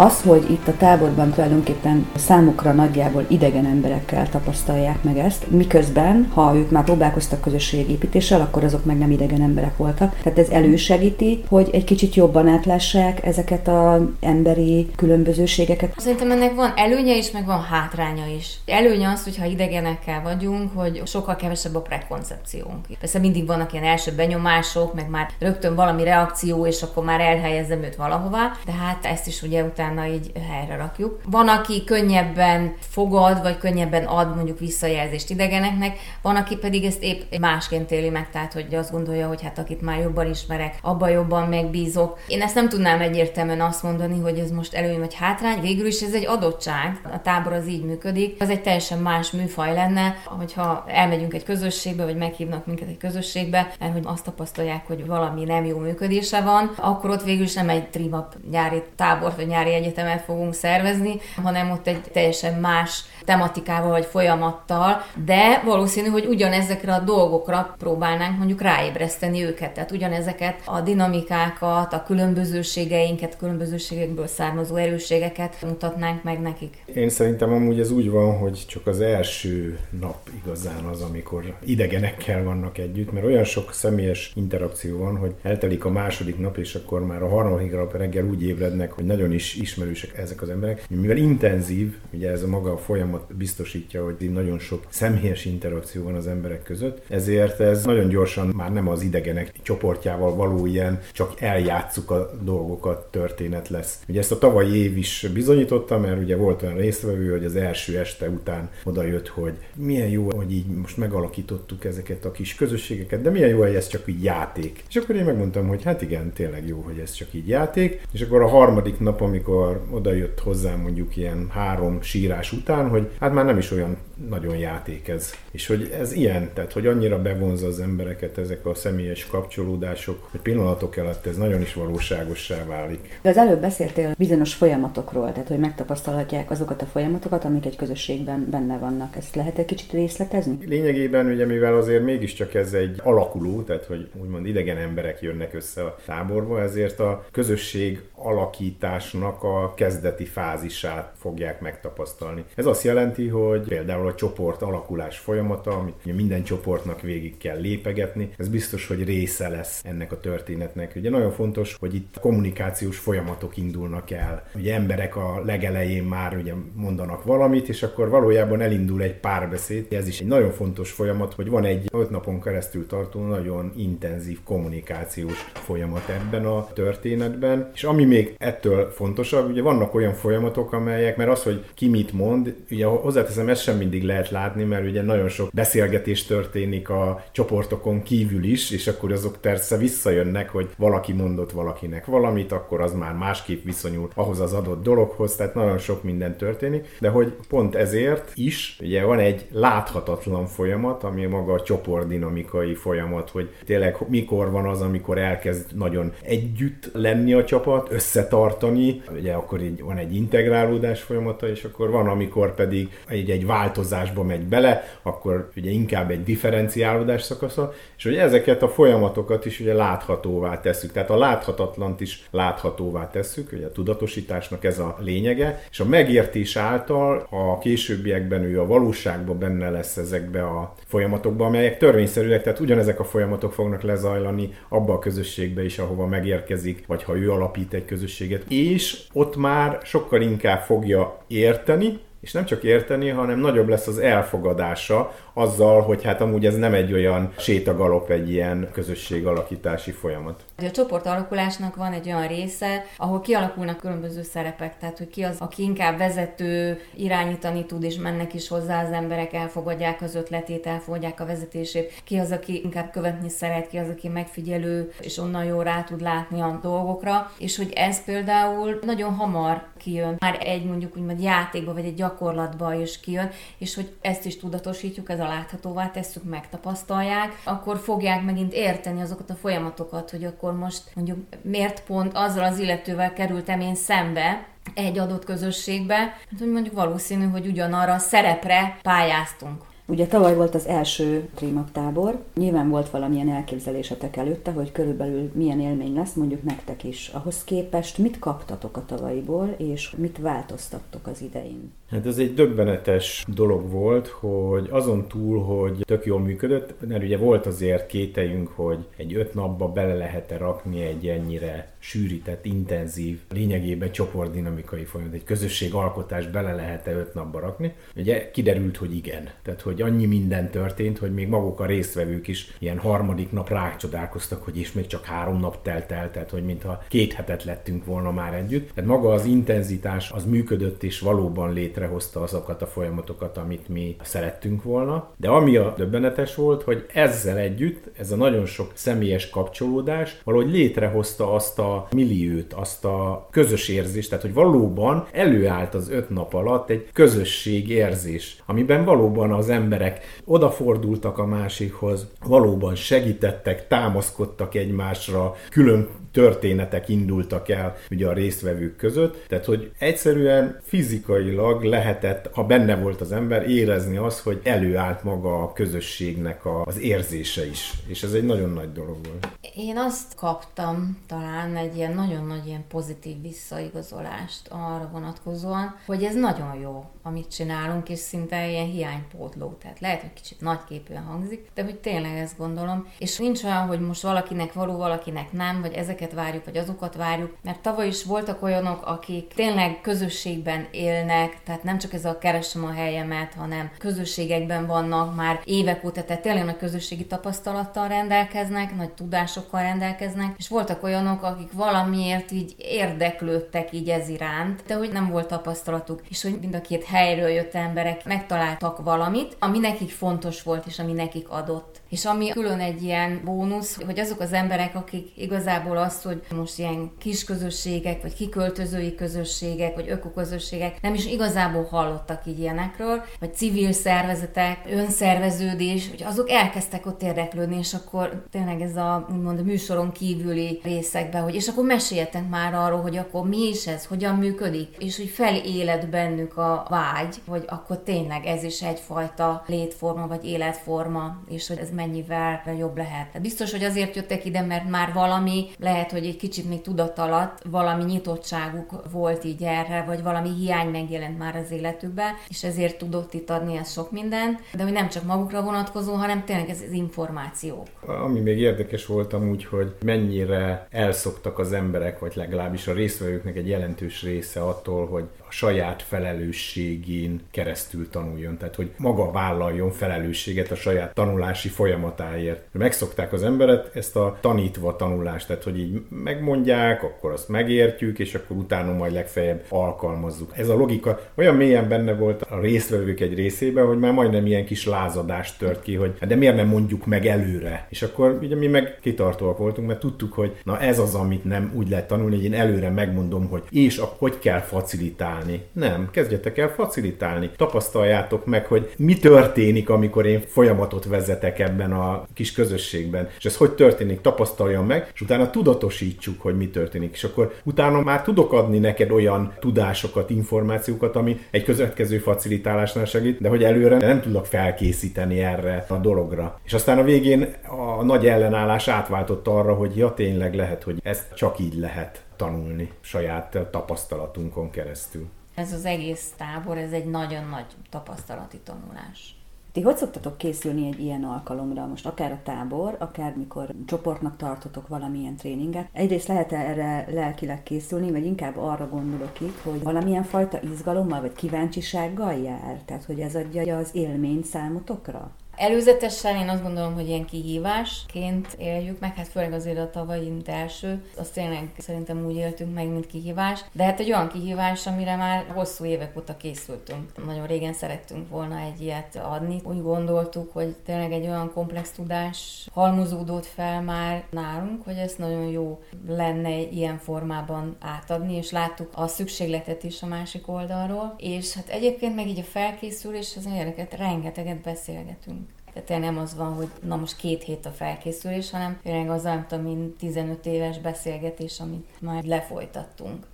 Az, 0.00 0.22
hogy 0.22 0.50
itt 0.50 0.68
a 0.68 0.76
táborban 0.76 1.32
tulajdonképpen 1.32 2.06
számukra 2.16 2.72
nagyjából 2.72 3.24
idegen 3.28 3.66
emberekkel 3.66 4.28
tapasztalják 4.28 5.02
meg 5.02 5.18
ezt, 5.18 5.50
miközben, 5.50 6.30
ha 6.34 6.54
ők 6.56 6.70
már 6.70 6.84
próbálkoztak 6.84 7.40
közösségépítéssel, 7.40 8.40
akkor 8.40 8.64
azok 8.64 8.84
meg 8.84 8.98
nem 8.98 9.10
idegen 9.10 9.42
emberek 9.42 9.76
voltak. 9.76 10.16
Tehát 10.22 10.38
ez 10.38 10.48
elősegíti, 10.48 11.42
hogy 11.48 11.68
egy 11.72 11.84
kicsit 11.84 12.14
jobban 12.14 12.48
átlássák 12.48 13.26
ezeket 13.26 13.68
az 13.68 14.00
emberi 14.20 14.90
különbözőségeket. 14.96 15.92
Szerintem 15.96 16.30
ennek 16.30 16.54
van 16.54 16.72
előnye 16.76 17.16
is, 17.16 17.30
meg 17.30 17.46
van 17.46 17.62
hátránya 17.62 18.26
is. 18.36 18.58
Előnye 18.66 19.08
az, 19.08 19.24
hogyha 19.24 19.44
idegenekkel 19.44 20.22
vagyunk, 20.22 20.70
hogy 20.74 21.02
sokkal 21.06 21.36
kevesebb 21.36 21.74
a 21.74 21.80
prekoncepciónk. 21.80 22.86
Persze 23.00 23.18
mindig 23.18 23.46
vannak 23.46 23.72
ilyen 23.72 23.84
első 23.84 24.12
benyomások, 24.12 24.94
meg 24.94 25.10
már 25.10 25.28
rögtön 25.38 25.74
valami 25.74 26.04
reakció, 26.04 26.66
és 26.66 26.82
akkor 26.82 27.04
már 27.04 27.20
elhelyezem 27.20 27.82
őt 27.82 27.96
valahová, 27.96 28.52
de 28.66 28.72
hát 28.72 29.04
ezt 29.04 29.26
is 29.26 29.42
ugye 29.42 29.62
utána 29.62 29.88
utána 29.90 30.06
így 30.06 30.32
helyre 30.48 30.76
rakjuk. 30.76 31.20
Van, 31.24 31.48
aki 31.48 31.84
könnyebben 31.84 32.74
fogad, 32.78 33.42
vagy 33.42 33.58
könnyebben 33.58 34.04
ad 34.04 34.34
mondjuk 34.36 34.58
visszajelzést 34.58 35.30
idegeneknek, 35.30 35.98
van, 36.22 36.36
aki 36.36 36.56
pedig 36.56 36.84
ezt 36.84 37.02
épp 37.02 37.20
másként 37.38 37.90
éli 37.90 38.08
meg, 38.08 38.30
tehát 38.30 38.52
hogy 38.52 38.74
azt 38.74 38.90
gondolja, 38.90 39.28
hogy 39.28 39.42
hát 39.42 39.58
akit 39.58 39.80
már 39.80 39.98
jobban 39.98 40.30
ismerek, 40.30 40.78
abban 40.82 41.10
jobban 41.10 41.48
megbízok. 41.48 42.18
Én 42.26 42.42
ezt 42.42 42.54
nem 42.54 42.68
tudnám 42.68 43.00
egyértelműen 43.00 43.60
azt 43.60 43.82
mondani, 43.82 44.20
hogy 44.20 44.38
ez 44.38 44.50
most 44.50 44.74
előny 44.74 44.98
vagy 44.98 45.14
hátrány, 45.14 45.60
végül 45.60 45.86
is 45.86 46.00
ez 46.00 46.14
egy 46.14 46.26
adottság, 46.26 47.00
a 47.12 47.22
tábor 47.22 47.52
az 47.52 47.68
így 47.68 47.84
működik, 47.84 48.42
az 48.42 48.50
egy 48.50 48.62
teljesen 48.62 48.98
más 48.98 49.30
műfaj 49.30 49.74
lenne, 49.74 50.16
hogyha 50.24 50.84
elmegyünk 50.86 51.34
egy 51.34 51.44
közösségbe, 51.44 52.04
vagy 52.04 52.16
meghívnak 52.16 52.66
minket 52.66 52.88
egy 52.88 52.96
közösségbe, 52.96 53.72
mert 53.78 53.92
hogy 53.92 54.02
azt 54.04 54.24
tapasztalják, 54.24 54.86
hogy 54.86 55.06
valami 55.06 55.44
nem 55.44 55.64
jó 55.64 55.78
működése 55.78 56.40
van, 56.40 56.70
akkor 56.76 57.10
ott 57.10 57.22
végül 57.22 57.44
is 57.44 57.54
nem 57.54 57.68
egy 57.68 57.88
trimap 57.88 58.34
nyári 58.50 58.82
tábor, 58.96 59.32
vagy 59.36 59.46
nyári 59.46 59.72
egyetemet 59.80 60.22
fogunk 60.22 60.54
szervezni, 60.54 61.20
hanem 61.42 61.70
ott 61.70 61.86
egy 61.86 62.00
teljesen 62.12 62.54
más 62.54 63.04
tematikával 63.24 63.90
vagy 63.90 64.04
folyamattal, 64.04 65.02
de 65.24 65.62
valószínű, 65.64 66.08
hogy 66.08 66.26
ugyanezekre 66.26 66.94
a 66.94 67.00
dolgokra 67.00 67.74
próbálnánk 67.78 68.38
mondjuk 68.38 68.60
ráébreszteni 68.60 69.44
őket. 69.44 69.72
Tehát 69.72 69.90
ugyanezeket 69.90 70.62
a 70.64 70.80
dinamikákat, 70.80 71.92
a 71.92 72.02
különbözőségeinket, 72.06 73.36
különbözőségekből 73.36 74.26
származó 74.26 74.76
erősségeket 74.76 75.56
mutatnánk 75.62 76.22
meg 76.22 76.40
nekik. 76.40 76.76
Én 76.94 77.08
szerintem 77.08 77.52
amúgy 77.52 77.80
ez 77.80 77.90
úgy 77.90 78.10
van, 78.10 78.38
hogy 78.38 78.64
csak 78.68 78.86
az 78.86 79.00
első 79.00 79.78
nap 80.00 80.28
igazán 80.44 80.84
az, 80.84 81.00
amikor 81.00 81.54
idegenekkel 81.64 82.44
vannak 82.44 82.78
együtt, 82.78 83.12
mert 83.12 83.26
olyan 83.26 83.44
sok 83.44 83.72
személyes 83.72 84.32
interakció 84.34 84.98
van, 84.98 85.16
hogy 85.16 85.34
eltelik 85.42 85.84
a 85.84 85.90
második 85.90 86.38
nap, 86.38 86.56
és 86.56 86.74
akkor 86.74 87.06
már 87.06 87.22
a 87.22 87.28
harmadik 87.28 87.72
nap 87.72 87.96
reggel 87.96 88.24
úgy 88.24 88.42
ébrednek, 88.42 88.92
hogy 88.92 89.04
nagyon 89.04 89.32
is 89.32 89.54
ismerősek 89.54 90.18
ezek 90.18 90.42
az 90.42 90.48
emberek. 90.48 90.84
Mivel 90.88 91.16
intenzív, 91.16 91.96
ugye 92.12 92.30
ez 92.30 92.42
a 92.42 92.46
maga 92.46 92.72
a 92.72 92.78
folyamat 92.78 93.09
biztosítja, 93.28 94.04
hogy 94.04 94.30
nagyon 94.32 94.58
sok 94.58 94.84
személyes 94.88 95.44
interakció 95.44 96.02
van 96.04 96.14
az 96.14 96.26
emberek 96.26 96.62
között, 96.62 97.02
ezért 97.08 97.60
ez 97.60 97.84
nagyon 97.84 98.08
gyorsan 98.08 98.46
már 98.46 98.72
nem 98.72 98.88
az 98.88 99.02
idegenek 99.02 99.52
csoportjával 99.62 100.34
való 100.34 100.66
ilyen, 100.66 101.00
csak 101.12 101.40
eljátszuk 101.40 102.10
a 102.10 102.30
dolgokat 102.42 103.10
történet 103.10 103.68
lesz. 103.68 104.02
Ugye 104.08 104.20
ezt 104.20 104.32
a 104.32 104.38
tavalyi 104.38 104.76
év 104.76 104.96
is 104.96 105.26
bizonyította, 105.34 105.98
mert 105.98 106.22
ugye 106.22 106.36
volt 106.36 106.62
olyan 106.62 106.76
résztvevő, 106.76 107.30
hogy 107.30 107.44
az 107.44 107.56
első 107.56 107.98
este 107.98 108.28
után 108.28 108.70
oda 108.84 109.02
jött, 109.02 109.28
hogy 109.28 109.52
milyen 109.76 110.08
jó, 110.08 110.36
hogy 110.36 110.52
így 110.52 110.66
most 110.66 110.96
megalakítottuk 110.96 111.84
ezeket 111.84 112.24
a 112.24 112.30
kis 112.30 112.54
közösségeket, 112.54 113.22
de 113.22 113.30
milyen 113.30 113.48
jó, 113.48 113.58
hogy 113.58 113.74
ez 113.74 113.86
csak 113.86 114.02
így 114.06 114.22
játék. 114.22 114.84
És 114.88 114.96
akkor 114.96 115.16
én 115.16 115.24
megmondtam, 115.24 115.68
hogy 115.68 115.82
hát 115.82 116.02
igen, 116.02 116.32
tényleg 116.32 116.66
jó, 116.66 116.80
hogy 116.80 116.98
ez 116.98 117.12
csak 117.12 117.28
így 117.32 117.48
játék. 117.48 118.00
És 118.12 118.20
akkor 118.20 118.42
a 118.42 118.48
harmadik 118.48 118.98
nap, 118.98 119.20
amikor 119.20 119.82
oda 119.90 120.12
jött 120.12 120.40
hozzám 120.40 120.80
mondjuk 120.80 121.16
ilyen 121.16 121.48
három 121.50 122.02
sírás 122.02 122.52
után, 122.52 122.88
hogy 122.88 122.99
hát 123.20 123.32
már 123.32 123.44
nem 123.44 123.58
is 123.58 123.70
olyan 123.70 123.96
nagyon 124.28 124.56
játék 124.56 125.08
ez. 125.08 125.32
És 125.50 125.66
hogy 125.66 125.94
ez 125.98 126.12
ilyen, 126.12 126.50
tehát 126.54 126.72
hogy 126.72 126.86
annyira 126.86 127.22
bevonza 127.22 127.66
az 127.66 127.80
embereket 127.80 128.38
ezek 128.38 128.66
a 128.66 128.74
személyes 128.74 129.26
kapcsolódások, 129.26 130.28
hogy 130.30 130.40
pillanatok 130.40 130.96
alatt 130.96 131.26
ez 131.26 131.36
nagyon 131.36 131.60
is 131.60 131.74
valóságossá 131.74 132.64
válik. 132.64 133.18
De 133.22 133.28
az 133.28 133.36
előbb 133.36 133.60
beszéltél 133.60 134.14
bizonyos 134.18 134.54
folyamatokról, 134.54 135.32
tehát 135.32 135.48
hogy 135.48 135.58
megtapasztalhatják 135.58 136.50
azokat 136.50 136.82
a 136.82 136.86
folyamatokat, 136.86 137.44
amik 137.44 137.66
egy 137.66 137.76
közösségben 137.76 138.46
benne 138.50 138.78
vannak. 138.78 139.16
Ezt 139.16 139.34
lehet 139.34 139.58
egy 139.58 139.64
kicsit 139.64 139.92
részletezni? 139.92 140.58
Lényegében 140.66 141.26
ugye 141.26 141.46
mivel 141.46 141.76
azért 141.76 142.04
mégiscsak 142.04 142.54
ez 142.54 142.72
egy 142.72 143.00
alakuló, 143.02 143.62
tehát 143.62 143.84
hogy 143.84 144.08
úgymond 144.22 144.46
idegen 144.46 144.76
emberek 144.76 145.20
jönnek 145.20 145.54
össze 145.54 145.82
a 145.82 145.96
táborba, 146.06 146.60
ezért 146.62 147.00
a 147.00 147.24
közösség 147.30 148.02
alakításnak 148.14 149.42
a 149.42 149.74
kezdeti 149.74 150.24
fázisát 150.24 151.12
fogják 151.18 151.60
megtapasztalni. 151.60 152.44
Ez 152.54 152.66
azt 152.66 152.84
jelenti, 152.84 153.28
hogy 153.28 153.60
például 153.68 154.09
a 154.10 154.14
csoport 154.14 154.62
alakulás 154.62 155.18
folyamata, 155.18 155.70
amit 155.70 156.14
minden 156.14 156.42
csoportnak 156.42 157.00
végig 157.00 157.36
kell 157.36 157.60
lépegetni, 157.60 158.30
ez 158.36 158.48
biztos, 158.48 158.86
hogy 158.86 159.04
része 159.04 159.48
lesz 159.48 159.80
ennek 159.84 160.12
a 160.12 160.20
történetnek. 160.20 160.92
Ugye 160.96 161.10
nagyon 161.10 161.30
fontos, 161.30 161.76
hogy 161.80 161.94
itt 161.94 162.18
kommunikációs 162.20 162.98
folyamatok 162.98 163.56
indulnak 163.56 164.10
el. 164.10 164.46
Ugye 164.54 164.74
emberek 164.74 165.16
a 165.16 165.42
legelején 165.44 166.04
már 166.04 166.36
ugye 166.36 166.52
mondanak 166.74 167.24
valamit, 167.24 167.68
és 167.68 167.82
akkor 167.82 168.08
valójában 168.08 168.60
elindul 168.60 169.02
egy 169.02 169.14
párbeszéd. 169.14 169.92
Ez 169.92 170.08
is 170.08 170.20
egy 170.20 170.26
nagyon 170.26 170.50
fontos 170.50 170.90
folyamat, 170.90 171.34
hogy 171.34 171.48
van 171.48 171.64
egy 171.64 171.88
öt 171.92 172.10
napon 172.10 172.40
keresztül 172.40 172.86
tartó 172.86 173.26
nagyon 173.26 173.72
intenzív 173.76 174.38
kommunikációs 174.44 175.50
folyamat 175.52 176.08
ebben 176.08 176.46
a 176.46 176.72
történetben. 176.72 177.70
És 177.74 177.84
ami 177.84 178.04
még 178.04 178.34
ettől 178.38 178.90
fontosabb, 178.90 179.50
ugye 179.50 179.62
vannak 179.62 179.94
olyan 179.94 180.14
folyamatok, 180.14 180.72
amelyek, 180.72 181.16
mert 181.16 181.30
az, 181.30 181.42
hogy 181.42 181.64
ki 181.74 181.88
mit 181.88 182.12
mond, 182.12 182.54
ugye 182.70 182.84
hozzáteszem, 182.84 183.48
ezt 183.48 183.62
sem 183.62 183.76
mindig 183.76 183.99
lehet 184.02 184.30
látni, 184.30 184.64
mert 184.64 184.86
ugye 184.86 185.02
nagyon 185.02 185.28
sok 185.28 185.50
beszélgetés 185.52 186.24
történik 186.24 186.88
a 186.88 187.24
csoportokon 187.32 188.02
kívül 188.02 188.44
is, 188.44 188.70
és 188.70 188.86
akkor 188.86 189.12
azok 189.12 189.36
persze 189.40 189.76
visszajönnek, 189.76 190.50
hogy 190.50 190.68
valaki 190.76 191.12
mondott 191.12 191.50
valakinek 191.50 192.06
valamit, 192.06 192.52
akkor 192.52 192.80
az 192.80 192.92
már 192.92 193.14
másképp 193.14 193.64
viszonyul 193.64 194.10
ahhoz 194.14 194.40
az 194.40 194.52
adott 194.52 194.82
dologhoz, 194.82 195.36
tehát 195.36 195.54
nagyon 195.54 195.78
sok 195.78 196.02
minden 196.02 196.36
történik, 196.36 196.96
de 197.00 197.08
hogy 197.08 197.34
pont 197.48 197.74
ezért 197.74 198.32
is, 198.34 198.76
ugye 198.80 199.04
van 199.04 199.18
egy 199.18 199.46
láthatatlan 199.52 200.46
folyamat, 200.46 201.04
ami 201.04 201.26
maga 201.26 201.52
a 201.52 201.62
csoportdinamikai 201.62 202.74
folyamat, 202.74 203.30
hogy 203.30 203.50
tényleg 203.64 203.96
mikor 204.08 204.50
van 204.50 204.66
az, 204.66 204.80
amikor 204.80 205.18
elkezd 205.18 205.76
nagyon 205.76 206.12
együtt 206.22 206.90
lenni 206.92 207.32
a 207.32 207.44
csapat, 207.44 207.92
összetartani, 207.92 209.02
ugye 209.12 209.32
akkor 209.32 209.62
így 209.62 209.82
van 209.82 209.96
egy 209.96 210.14
integrálódás 210.14 211.02
folyamata, 211.02 211.48
és 211.48 211.64
akkor 211.64 211.90
van, 211.90 212.08
amikor 212.08 212.54
pedig 212.54 212.88
egy, 213.06 213.30
egy 213.30 213.46
változásba 213.90 214.22
megy 214.22 214.44
bele, 214.44 214.84
akkor 215.02 215.50
ugye 215.56 215.70
inkább 215.70 216.10
egy 216.10 216.22
differenciálódás 216.22 217.22
szakasza, 217.22 217.72
és 217.96 218.04
ugye 218.04 218.20
ezeket 218.20 218.62
a 218.62 218.68
folyamatokat 218.68 219.46
is 219.46 219.60
ugye 219.60 219.74
láthatóvá 219.74 220.60
tesszük. 220.60 220.92
Tehát 220.92 221.10
a 221.10 221.18
láthatatlant 221.18 222.00
is 222.00 222.28
láthatóvá 222.30 223.10
tesszük, 223.10 223.52
ugye 223.52 223.66
a 223.66 223.72
tudatosításnak 223.72 224.64
ez 224.64 224.78
a 224.78 224.96
lényege, 225.00 225.62
és 225.70 225.80
a 225.80 225.84
megértés 225.84 226.56
által 226.56 227.26
a 227.30 227.58
későbbiekben 227.58 228.42
ő 228.42 228.60
a 228.60 228.66
valóságban 228.66 229.38
benne 229.38 229.70
lesz 229.70 229.96
ezekbe 229.96 230.42
a 230.42 230.74
folyamatokba, 230.86 231.44
amelyek 231.44 231.78
törvényszerűek, 231.78 232.42
tehát 232.42 232.60
ugyanezek 232.60 233.00
a 233.00 233.04
folyamatok 233.04 233.52
fognak 233.52 233.82
lezajlani 233.82 234.50
abba 234.68 234.92
a 234.92 234.98
közösségbe 234.98 235.64
is, 235.64 235.78
ahova 235.78 236.06
megérkezik, 236.06 236.84
vagy 236.86 237.02
ha 237.02 237.16
ő 237.16 237.32
alapít 237.32 237.72
egy 237.72 237.84
közösséget, 237.84 238.42
és 238.48 239.02
ott 239.12 239.36
már 239.36 239.78
sokkal 239.82 240.20
inkább 240.20 240.60
fogja 240.60 241.18
érteni, 241.26 241.98
és 242.20 242.32
nem 242.32 242.44
csak 242.44 242.62
érteni, 242.62 243.08
hanem 243.08 243.38
nagyobb 243.38 243.68
lesz 243.68 243.86
az 243.86 243.98
elfogadása 243.98 245.14
azzal, 245.40 245.82
hogy 245.82 246.04
hát 246.04 246.20
amúgy 246.20 246.46
ez 246.46 246.56
nem 246.56 246.74
egy 246.74 246.92
olyan 246.92 247.32
sétagalop, 247.38 248.10
egy 248.10 248.30
ilyen 248.30 248.68
közösség 248.72 249.26
alakítási 249.26 249.90
folyamat. 249.90 250.44
A 250.58 250.70
csoport 250.70 251.06
alakulásnak 251.06 251.76
van 251.76 251.92
egy 251.92 252.06
olyan 252.06 252.26
része, 252.26 252.84
ahol 252.96 253.20
kialakulnak 253.20 253.76
különböző 253.76 254.22
szerepek, 254.22 254.78
tehát 254.78 254.98
hogy 254.98 255.08
ki 255.08 255.22
az, 255.22 255.36
aki 255.38 255.62
inkább 255.62 255.98
vezető, 255.98 256.80
irányítani 256.94 257.66
tud, 257.66 257.82
és 257.82 257.96
mennek 257.96 258.34
is 258.34 258.48
hozzá 258.48 258.84
az 258.84 258.92
emberek, 258.92 259.32
elfogadják 259.32 260.02
az 260.02 260.14
ötletét, 260.14 260.66
elfogadják 260.66 261.20
a 261.20 261.26
vezetését, 261.26 261.92
ki 262.04 262.16
az, 262.18 262.30
aki 262.30 262.60
inkább 262.64 262.90
követni 262.90 263.28
szeret, 263.28 263.68
ki 263.68 263.76
az, 263.76 263.88
aki 263.88 264.08
megfigyelő, 264.08 264.92
és 265.00 265.18
onnan 265.18 265.44
jól 265.44 265.64
rá 265.64 265.82
tud 265.82 266.00
látni 266.00 266.40
a 266.40 266.58
dolgokra, 266.62 267.32
és 267.38 267.56
hogy 267.56 267.72
ez 267.74 268.04
például 268.04 268.78
nagyon 268.82 269.14
hamar 269.14 269.62
kijön, 269.76 270.16
már 270.18 270.38
egy 270.40 270.64
mondjuk 270.64 270.96
úgymond 270.96 271.22
játékba, 271.22 271.72
vagy 271.72 271.84
egy 271.84 271.94
gyakorlatba 271.94 272.74
is 272.74 273.00
kijön, 273.00 273.30
és 273.58 273.74
hogy 273.74 273.92
ezt 274.00 274.26
is 274.26 274.36
tudatosítjuk, 274.36 275.10
ez 275.10 275.20
a 275.20 275.26
láthatóvá 275.30 275.90
tesszük, 275.90 276.24
megtapasztalják, 276.24 277.40
akkor 277.44 277.78
fogják 277.78 278.24
megint 278.24 278.52
érteni 278.52 279.00
azokat 279.00 279.30
a 279.30 279.34
folyamatokat, 279.34 280.10
hogy 280.10 280.24
akkor 280.24 280.56
most 280.56 280.82
mondjuk 280.94 281.18
miért 281.42 281.82
pont 281.82 282.12
azzal 282.14 282.44
az 282.44 282.58
illetővel 282.58 283.12
kerültem 283.12 283.60
én 283.60 283.74
szembe, 283.74 284.46
egy 284.74 284.98
adott 284.98 285.24
közösségbe, 285.24 285.96
hát 285.96 286.38
hogy 286.38 286.50
mondjuk 286.50 286.74
valószínű, 286.74 287.24
hogy 287.24 287.46
ugyanarra 287.46 287.92
a 287.92 287.98
szerepre 287.98 288.78
pályáztunk. 288.82 289.68
Ugye 289.90 290.06
tavaly 290.06 290.34
volt 290.34 290.54
az 290.54 290.66
első 290.66 291.28
Trimap 291.34 291.72
tábor, 291.72 292.24
nyilván 292.34 292.68
volt 292.68 292.90
valamilyen 292.90 293.30
elképzelésetek 293.30 294.16
előtte, 294.16 294.50
hogy 294.50 294.72
körülbelül 294.72 295.30
milyen 295.34 295.60
élmény 295.60 295.94
lesz 295.94 296.12
mondjuk 296.12 296.42
nektek 296.42 296.84
is. 296.84 297.08
Ahhoz 297.08 297.44
képest 297.44 297.98
mit 297.98 298.18
kaptatok 298.18 298.76
a 298.76 298.84
tavalyiból, 298.84 299.54
és 299.58 299.94
mit 299.96 300.18
változtattok 300.18 301.06
az 301.06 301.22
idején? 301.22 301.72
Hát 301.90 302.06
ez 302.06 302.18
egy 302.18 302.34
döbbenetes 302.34 303.24
dolog 303.34 303.70
volt, 303.70 304.06
hogy 304.06 304.68
azon 304.70 305.08
túl, 305.08 305.42
hogy 305.42 305.78
tök 305.84 306.04
jól 306.04 306.20
működött, 306.20 306.88
mert 306.88 307.02
ugye 307.02 307.16
volt 307.16 307.46
azért 307.46 307.86
kételjünk, 307.86 308.48
hogy 308.48 308.78
egy 308.96 309.14
öt 309.14 309.34
napba 309.34 309.68
bele 309.68 309.94
lehet-e 309.94 310.36
rakni 310.36 310.82
egy 310.82 311.06
ennyire 311.06 311.72
sűrített, 311.78 312.44
intenzív, 312.44 313.20
lényegében 313.30 313.92
csoportdinamikai 313.92 314.84
folyamat, 314.84 315.14
egy 315.14 315.24
közösségalkotás 315.24 316.26
bele 316.26 316.54
lehet-e 316.54 316.92
öt 316.92 317.14
napba 317.14 317.40
rakni. 317.40 317.74
Ugye 317.96 318.30
kiderült, 318.30 318.76
hogy 318.76 318.96
igen. 318.96 319.28
Tehát, 319.42 319.60
hogy 319.60 319.82
annyi 319.82 320.06
minden 320.06 320.50
történt, 320.50 320.98
hogy 320.98 321.14
még 321.14 321.28
maguk 321.28 321.60
a 321.60 321.66
résztvevők 321.66 322.28
is 322.28 322.54
ilyen 322.58 322.78
harmadik 322.78 323.32
nap 323.32 323.48
rácsodálkoztak, 323.48 324.42
hogy 324.42 324.58
is 324.58 324.72
még 324.72 324.86
csak 324.86 325.04
három 325.04 325.40
nap 325.40 325.62
telt 325.62 325.92
el, 325.92 326.10
tehát 326.10 326.30
hogy 326.30 326.44
mintha 326.44 326.82
két 326.88 327.12
hetet 327.12 327.44
lettünk 327.44 327.84
volna 327.84 328.10
már 328.10 328.34
együtt. 328.34 328.70
Tehát 328.74 328.90
maga 328.90 329.12
az 329.12 329.24
intenzitás 329.24 330.10
az 330.10 330.24
működött 330.24 330.82
és 330.82 331.00
valóban 331.00 331.52
létrehozta 331.80 332.20
azokat 332.20 332.62
a 332.62 332.66
folyamatokat, 332.66 333.36
amit 333.36 333.68
mi 333.68 333.96
szerettünk 334.02 334.62
volna. 334.62 335.08
De 335.16 335.28
ami 335.28 335.56
a 335.56 335.74
döbbenetes 335.76 336.34
volt, 336.34 336.62
hogy 336.62 336.86
ezzel 336.92 337.36
együtt, 337.36 337.98
ez 337.98 338.10
a 338.10 338.16
nagyon 338.16 338.46
sok 338.46 338.70
személyes 338.74 339.30
kapcsolódás 339.30 340.20
valahogy 340.24 340.50
létrehozta 340.50 341.32
azt 341.34 341.58
a 341.58 341.88
milliót, 341.90 342.52
azt 342.52 342.84
a 342.84 343.28
közös 343.30 343.68
érzést, 343.68 344.08
tehát 344.08 344.24
hogy 344.24 344.34
valóban 344.34 345.06
előállt 345.12 345.74
az 345.74 345.90
öt 345.90 346.10
nap 346.10 346.34
alatt 346.34 346.70
egy 346.70 346.88
közösség 346.92 347.68
érzés, 347.68 348.42
amiben 348.46 348.84
valóban 348.84 349.32
az 349.32 349.48
emberek 349.48 350.20
odafordultak 350.24 351.18
a 351.18 351.26
másikhoz, 351.26 352.06
valóban 352.26 352.74
segítettek, 352.74 353.68
támaszkodtak 353.68 354.54
egymásra, 354.54 355.34
külön 355.50 355.88
történetek 356.12 356.88
indultak 356.88 357.48
el 357.48 357.76
ugye 357.90 358.06
a 358.06 358.12
résztvevők 358.12 358.76
között, 358.76 359.26
tehát 359.28 359.44
hogy 359.44 359.72
egyszerűen 359.78 360.60
fizikailag 360.62 361.62
lehetett, 361.62 362.30
ha 362.32 362.44
benne 362.44 362.76
volt 362.76 363.00
az 363.00 363.12
ember, 363.12 363.48
érezni 363.50 363.96
azt, 363.96 364.20
hogy 364.20 364.40
előállt 364.42 365.04
maga 365.04 365.42
a 365.42 365.52
közösségnek 365.52 366.44
a, 366.44 366.62
az 366.64 366.78
érzése 366.78 367.46
is, 367.46 367.72
és 367.86 368.02
ez 368.02 368.12
egy 368.12 368.24
nagyon 368.24 368.50
nagy 368.50 368.72
dolog 368.72 368.96
volt. 369.06 369.28
Én 369.54 369.78
azt 369.78 370.14
kaptam 370.14 370.98
talán 371.06 371.56
egy 371.56 371.76
ilyen 371.76 371.94
nagyon 371.94 372.26
nagy 372.26 372.46
ilyen 372.46 372.64
pozitív 372.68 373.22
visszaigazolást 373.22 374.48
arra 374.48 374.88
vonatkozóan, 374.92 375.76
hogy 375.86 376.02
ez 376.02 376.14
nagyon 376.14 376.54
jó, 376.60 376.84
amit 377.02 377.30
csinálunk, 377.30 377.88
és 377.88 377.98
szinte 377.98 378.48
ilyen 378.48 378.66
hiánypótló. 378.66 379.56
Tehát 379.62 379.80
lehet, 379.80 380.00
hogy 380.00 380.12
kicsit 380.12 380.40
nagyképűen 380.40 381.02
hangzik, 381.02 381.50
de 381.54 381.64
hogy 381.64 381.76
tényleg 381.76 382.16
ezt 382.16 382.38
gondolom. 382.38 382.86
És 382.98 383.18
nincs 383.18 383.44
olyan, 383.44 383.66
hogy 383.66 383.80
most 383.80 384.02
valakinek 384.02 384.52
való, 384.52 384.76
valakinek 384.76 385.32
nem, 385.32 385.60
vagy 385.60 385.72
ezeket 386.00 386.24
várjuk, 386.24 386.44
vagy 386.44 386.56
azokat 386.56 386.94
várjuk, 386.94 387.36
mert 387.42 387.60
tavaly 387.60 387.86
is 387.86 388.04
voltak 388.04 388.42
olyanok, 388.42 388.86
akik 388.86 389.32
tényleg 389.34 389.80
közösségben 389.80 390.66
élnek, 390.70 391.42
tehát 391.44 391.62
nem 391.62 391.78
csak 391.78 391.92
ez 391.92 392.04
a 392.04 392.18
keresem 392.18 392.64
a 392.64 392.72
helyemet, 392.72 393.34
hanem 393.34 393.70
közösségekben 393.78 394.66
vannak 394.66 395.16
már 395.16 395.40
évek 395.44 395.84
óta, 395.84 396.04
tehát 396.04 396.22
tényleg 396.22 396.48
a 396.48 396.56
közösségi 396.56 397.06
tapasztalattal 397.06 397.88
rendelkeznek, 397.88 398.76
nagy 398.76 398.92
tudásokkal 398.92 399.62
rendelkeznek, 399.62 400.34
és 400.38 400.48
voltak 400.48 400.82
olyanok, 400.82 401.22
akik 401.22 401.52
valamiért 401.52 402.30
így 402.30 402.54
érdeklődtek 402.58 403.72
így 403.72 403.88
ez 403.88 404.08
iránt, 404.08 404.62
de 404.66 404.74
hogy 404.74 404.92
nem 404.92 405.10
volt 405.10 405.28
tapasztalatuk, 405.28 406.00
és 406.08 406.22
hogy 406.22 406.38
mind 406.40 406.54
a 406.54 406.60
két 406.60 406.84
helyről 406.84 407.28
jött 407.28 407.54
emberek 407.54 408.04
megtaláltak 408.04 408.82
valamit, 408.82 409.36
ami 409.38 409.58
nekik 409.58 409.90
fontos 409.90 410.42
volt, 410.42 410.66
és 410.66 410.78
ami 410.78 410.92
nekik 410.92 411.28
adott. 411.28 411.80
És 411.88 412.04
ami 412.04 412.28
külön 412.28 412.60
egy 412.60 412.82
ilyen 412.82 413.20
bónusz, 413.24 413.82
hogy 413.84 413.98
azok 413.98 414.20
az 414.20 414.32
emberek, 414.32 414.74
akik 414.74 415.10
igazából 415.16 415.76
azt, 415.76 415.89
hogy 416.02 416.22
most 416.36 416.58
ilyen 416.58 416.90
kis 416.98 417.24
közösségek, 417.24 418.02
vagy 418.02 418.14
kiköltözői 418.14 418.94
közösségek, 418.94 419.74
vagy 419.74 419.88
ökoközösségek 419.88 420.80
nem 420.80 420.94
is 420.94 421.06
igazából 421.06 421.64
hallottak 421.64 422.26
így 422.26 422.38
ilyenekről, 422.38 423.02
vagy 423.20 423.34
civil 423.34 423.72
szervezetek, 423.72 424.58
önszerveződés, 424.70 425.88
hogy 425.90 426.02
azok 426.02 426.30
elkezdtek 426.30 426.86
ott 426.86 427.02
érdeklődni, 427.02 427.58
és 427.58 427.74
akkor 427.74 428.24
tényleg 428.30 428.60
ez 428.60 428.76
a 428.76 429.06
úgymond 429.10 429.38
a 429.38 429.42
műsoron 429.42 429.92
kívüli 429.92 430.60
részekbe, 430.62 431.18
hogy 431.18 431.34
és 431.34 431.48
akkor 431.48 431.64
meséljetek 431.64 432.28
már 432.28 432.54
arról, 432.54 432.80
hogy 432.80 432.96
akkor 432.96 433.28
mi 433.28 433.48
is 433.48 433.66
ez, 433.66 433.84
hogyan 433.84 434.14
működik, 434.14 434.76
és 434.78 434.96
hogy 434.96 435.08
feléled 435.08 435.86
bennük 435.86 436.36
a 436.36 436.66
vágy, 436.68 437.16
hogy 437.26 437.44
akkor 437.46 437.78
tényleg 437.78 438.26
ez 438.26 438.42
is 438.42 438.62
egyfajta 438.62 439.44
létforma 439.46 440.06
vagy 440.06 440.24
életforma, 440.24 441.22
és 441.28 441.48
hogy 441.48 441.58
ez 441.58 441.70
mennyivel 441.70 442.42
jobb 442.58 442.76
lehet. 442.76 443.20
Biztos, 443.20 443.50
hogy 443.50 443.64
azért 443.64 443.96
jöttek 443.96 444.24
ide, 444.24 444.40
mert 444.40 444.68
már 444.68 444.92
valami, 444.92 445.46
lehet, 445.58 445.79
hogy 445.88 446.06
egy 446.06 446.16
kicsit 446.16 446.48
még 446.48 446.60
tudat 446.60 446.98
alatt 446.98 447.38
valami 447.50 447.84
nyitottságuk 447.84 448.90
volt 448.92 449.24
így 449.24 449.42
erre, 449.42 449.84
vagy 449.86 450.02
valami 450.02 450.30
hiány 450.38 450.68
megjelent 450.68 451.18
már 451.18 451.36
az 451.36 451.50
életükbe, 451.50 452.14
és 452.28 452.44
ezért 452.44 452.78
tudott 452.78 453.14
itt 453.14 453.30
adni 453.30 453.56
ez 453.56 453.72
sok 453.72 453.90
mindent, 453.90 454.40
de 454.56 454.62
hogy 454.62 454.72
nem 454.72 454.88
csak 454.88 455.04
magukra 455.04 455.42
vonatkozó, 455.42 455.92
hanem 455.92 456.24
tényleg 456.24 456.48
ez 456.48 456.60
az 456.66 456.72
információ. 456.72 457.66
Ami 457.86 458.20
még 458.20 458.38
érdekes 458.38 458.86
volt 458.86 459.12
amúgy, 459.12 459.44
hogy 459.44 459.74
mennyire 459.84 460.66
elszoktak 460.70 461.38
az 461.38 461.52
emberek, 461.52 461.98
vagy 461.98 462.12
legalábbis 462.14 462.66
a 462.66 462.72
résztvevőknek 462.72 463.36
egy 463.36 463.48
jelentős 463.48 464.02
része 464.02 464.40
attól, 464.40 464.86
hogy 464.86 465.04
a 465.28 465.32
saját 465.32 465.82
felelősségén 465.82 467.20
keresztül 467.30 467.88
tanuljon, 467.88 468.36
tehát 468.36 468.54
hogy 468.54 468.70
maga 468.76 469.10
vállaljon 469.10 469.70
felelősséget 469.70 470.50
a 470.50 470.54
saját 470.54 470.94
tanulási 470.94 471.48
folyamatáért. 471.48 472.42
Megszokták 472.52 473.12
az 473.12 473.22
emberet 473.22 473.76
ezt 473.76 473.96
a 473.96 474.18
tanítva 474.20 474.76
tanulást, 474.76 475.26
tehát 475.26 475.42
hogy 475.42 475.58
így 475.58 475.69
megmondják, 475.88 476.82
akkor 476.82 477.12
azt 477.12 477.28
megértjük, 477.28 477.98
és 477.98 478.14
akkor 478.14 478.36
utána 478.36 478.72
majd 478.72 478.92
legfeljebb 478.92 479.44
alkalmazzuk. 479.48 480.32
Ez 480.36 480.48
a 480.48 480.54
logika 480.54 481.00
olyan 481.14 481.36
mélyen 481.36 481.68
benne 481.68 481.94
volt 481.94 482.22
a 482.22 482.40
résztvevők 482.40 483.00
egy 483.00 483.14
részében, 483.14 483.66
hogy 483.66 483.78
már 483.78 483.92
majdnem 483.92 484.26
ilyen 484.26 484.44
kis 484.44 484.66
lázadást 484.66 485.38
tört 485.38 485.62
ki, 485.62 485.74
hogy 485.74 485.92
de 486.08 486.14
miért 486.14 486.36
nem 486.36 486.48
mondjuk 486.48 486.86
meg 486.86 487.06
előre. 487.06 487.66
És 487.68 487.82
akkor 487.82 488.18
ugye 488.22 488.36
mi 488.36 488.46
meg 488.46 488.78
kitartóak 488.80 489.38
voltunk, 489.38 489.68
mert 489.68 489.80
tudtuk, 489.80 490.12
hogy 490.12 490.36
na 490.44 490.60
ez 490.60 490.78
az, 490.78 490.94
amit 490.94 491.24
nem 491.24 491.52
úgy 491.54 491.68
lehet 491.68 491.86
tanulni, 491.86 492.14
hogy 492.14 492.24
én 492.24 492.34
előre 492.34 492.70
megmondom, 492.70 493.28
hogy 493.28 493.42
és 493.50 493.78
a, 493.78 493.94
hogy 493.98 494.18
kell 494.18 494.40
facilitálni. 494.40 495.42
Nem, 495.52 495.88
kezdjetek 495.90 496.38
el 496.38 496.48
facilitálni. 496.48 497.30
Tapasztaljátok 497.36 498.26
meg, 498.26 498.46
hogy 498.46 498.72
mi 498.76 498.94
történik, 498.94 499.68
amikor 499.68 500.06
én 500.06 500.20
folyamatot 500.26 500.84
vezetek 500.84 501.38
ebben 501.38 501.72
a 501.72 502.06
kis 502.14 502.32
közösségben. 502.32 503.08
És 503.18 503.24
ez 503.24 503.36
hogy 503.36 503.52
történik, 503.52 504.00
tapasztaljam 504.00 504.66
meg, 504.66 504.90
és 504.94 505.00
utána 505.00 505.30
tudatosítsuk, 505.60 506.20
hogy 506.20 506.36
mi 506.36 506.48
történik. 506.48 506.92
És 506.92 507.04
akkor 507.04 507.34
utána 507.44 507.82
már 507.82 508.02
tudok 508.02 508.32
adni 508.32 508.58
neked 508.58 508.90
olyan 508.90 509.34
tudásokat, 509.40 510.10
információkat, 510.10 510.96
ami 510.96 511.20
egy 511.30 511.44
következő 511.44 511.98
facilitálásnál 511.98 512.84
segít, 512.84 513.20
de 513.20 513.28
hogy 513.28 513.44
előre 513.44 513.76
nem 513.76 514.00
tudok 514.00 514.26
felkészíteni 514.26 515.20
erre 515.20 515.64
a 515.68 515.74
dologra. 515.74 516.40
És 516.44 516.52
aztán 516.52 516.78
a 516.78 516.82
végén 516.82 517.34
a 517.78 517.82
nagy 517.82 518.06
ellenállás 518.06 518.68
átváltott 518.68 519.26
arra, 519.26 519.54
hogy 519.54 519.76
ja, 519.76 519.94
tényleg 519.94 520.34
lehet, 520.34 520.62
hogy 520.62 520.80
ezt 520.82 521.14
csak 521.14 521.38
így 521.38 521.54
lehet 521.54 522.04
tanulni 522.16 522.70
saját 522.80 523.38
tapasztalatunkon 523.50 524.50
keresztül. 524.50 525.08
Ez 525.34 525.52
az 525.52 525.64
egész 525.64 526.12
tábor, 526.16 526.56
ez 526.56 526.72
egy 526.72 526.86
nagyon 526.86 527.28
nagy 527.30 527.46
tapasztalati 527.70 528.38
tanulás. 528.44 529.19
Ti 529.52 529.60
hogy 529.60 529.76
szoktatok 529.76 530.18
készülni 530.18 530.66
egy 530.66 530.80
ilyen 530.80 531.04
alkalomra? 531.04 531.66
Most 531.66 531.86
akár 531.86 532.12
a 532.12 532.20
tábor, 532.22 532.76
akár 532.78 533.16
mikor 533.16 533.48
csoportnak 533.66 534.16
tartotok 534.16 534.68
valamilyen 534.68 535.16
tréninget. 535.16 535.68
Egyrészt 535.72 536.08
lehet 536.08 536.32
erre 536.32 536.86
lelkileg 536.90 537.42
készülni, 537.42 537.90
vagy 537.90 538.04
inkább 538.04 538.36
arra 538.36 538.68
gondolok 538.68 539.20
itt, 539.20 539.38
hogy 539.38 539.62
valamilyen 539.62 540.02
fajta 540.02 540.40
izgalommal 540.42 541.00
vagy 541.00 541.12
kíváncsisággal 541.12 542.14
jár? 542.14 542.60
Tehát, 542.64 542.84
hogy 542.84 543.00
ez 543.00 543.14
adja 543.14 543.56
az 543.56 543.70
élményt 543.72 544.24
számotokra? 544.24 545.10
Előzetesen 545.40 546.16
én 546.16 546.28
azt 546.28 546.42
gondolom, 546.42 546.74
hogy 546.74 546.88
ilyen 546.88 547.04
kihívásként 547.04 548.26
éljük 548.38 548.78
meg, 548.80 548.94
hát 548.94 549.08
főleg 549.08 549.32
azért 549.32 549.58
a 549.58 549.70
tavalyi 549.70 550.12
első, 550.24 550.84
azt 550.96 551.12
tényleg 551.12 551.50
szerintem 551.58 552.06
úgy 552.06 552.16
éltünk 552.16 552.54
meg, 552.54 552.68
mint 552.68 552.86
kihívás, 552.86 553.44
de 553.52 553.64
hát 553.64 553.80
egy 553.80 553.92
olyan 553.92 554.08
kihívás, 554.08 554.66
amire 554.66 554.96
már 554.96 555.24
hosszú 555.34 555.64
évek 555.64 555.96
óta 555.96 556.16
készültünk. 556.16 557.04
Nagyon 557.06 557.26
régen 557.26 557.52
szerettünk 557.52 558.08
volna 558.08 558.38
egy 558.38 558.60
ilyet 558.62 558.96
adni. 558.96 559.40
Úgy 559.44 559.62
gondoltuk, 559.62 560.32
hogy 560.32 560.56
tényleg 560.64 560.92
egy 560.92 561.06
olyan 561.06 561.32
komplex 561.32 561.70
tudás 561.70 562.48
halmozódott 562.52 563.26
fel 563.26 563.62
már 563.62 564.04
nálunk, 564.10 564.64
hogy 564.64 564.76
ez 564.76 564.94
nagyon 564.98 565.26
jó 565.26 565.62
lenne 565.88 566.38
ilyen 566.38 566.78
formában 566.78 567.56
átadni, 567.60 568.16
és 568.16 568.30
láttuk 568.30 568.70
a 568.74 568.86
szükségletet 568.86 569.64
is 569.64 569.82
a 569.82 569.86
másik 569.86 570.28
oldalról. 570.28 570.94
És 570.98 571.34
hát 571.34 571.48
egyébként 571.48 571.94
meg 571.94 572.08
így 572.08 572.18
a 572.18 572.22
felkészülés, 572.22 573.16
az 573.16 573.26
ilyeneket 573.26 573.74
rengeteget 573.74 574.40
beszélgetünk. 574.40 575.29
Tehát 575.52 575.82
nem 575.82 575.98
az 575.98 576.16
van, 576.16 576.34
hogy 576.34 576.48
na 576.62 576.76
most 576.76 576.96
két 576.96 577.22
hét 577.22 577.46
a 577.46 577.50
felkészülés, 577.50 578.30
hanem 578.30 578.58
tényleg 578.62 578.90
az 578.90 579.02
nem 579.02 579.26
tudom, 579.26 579.44
mint 579.44 579.76
15 579.76 580.26
éves 580.26 580.58
beszélgetés, 580.58 581.40
amit 581.40 581.68
már 581.80 582.04
lefolytattunk 582.04 583.06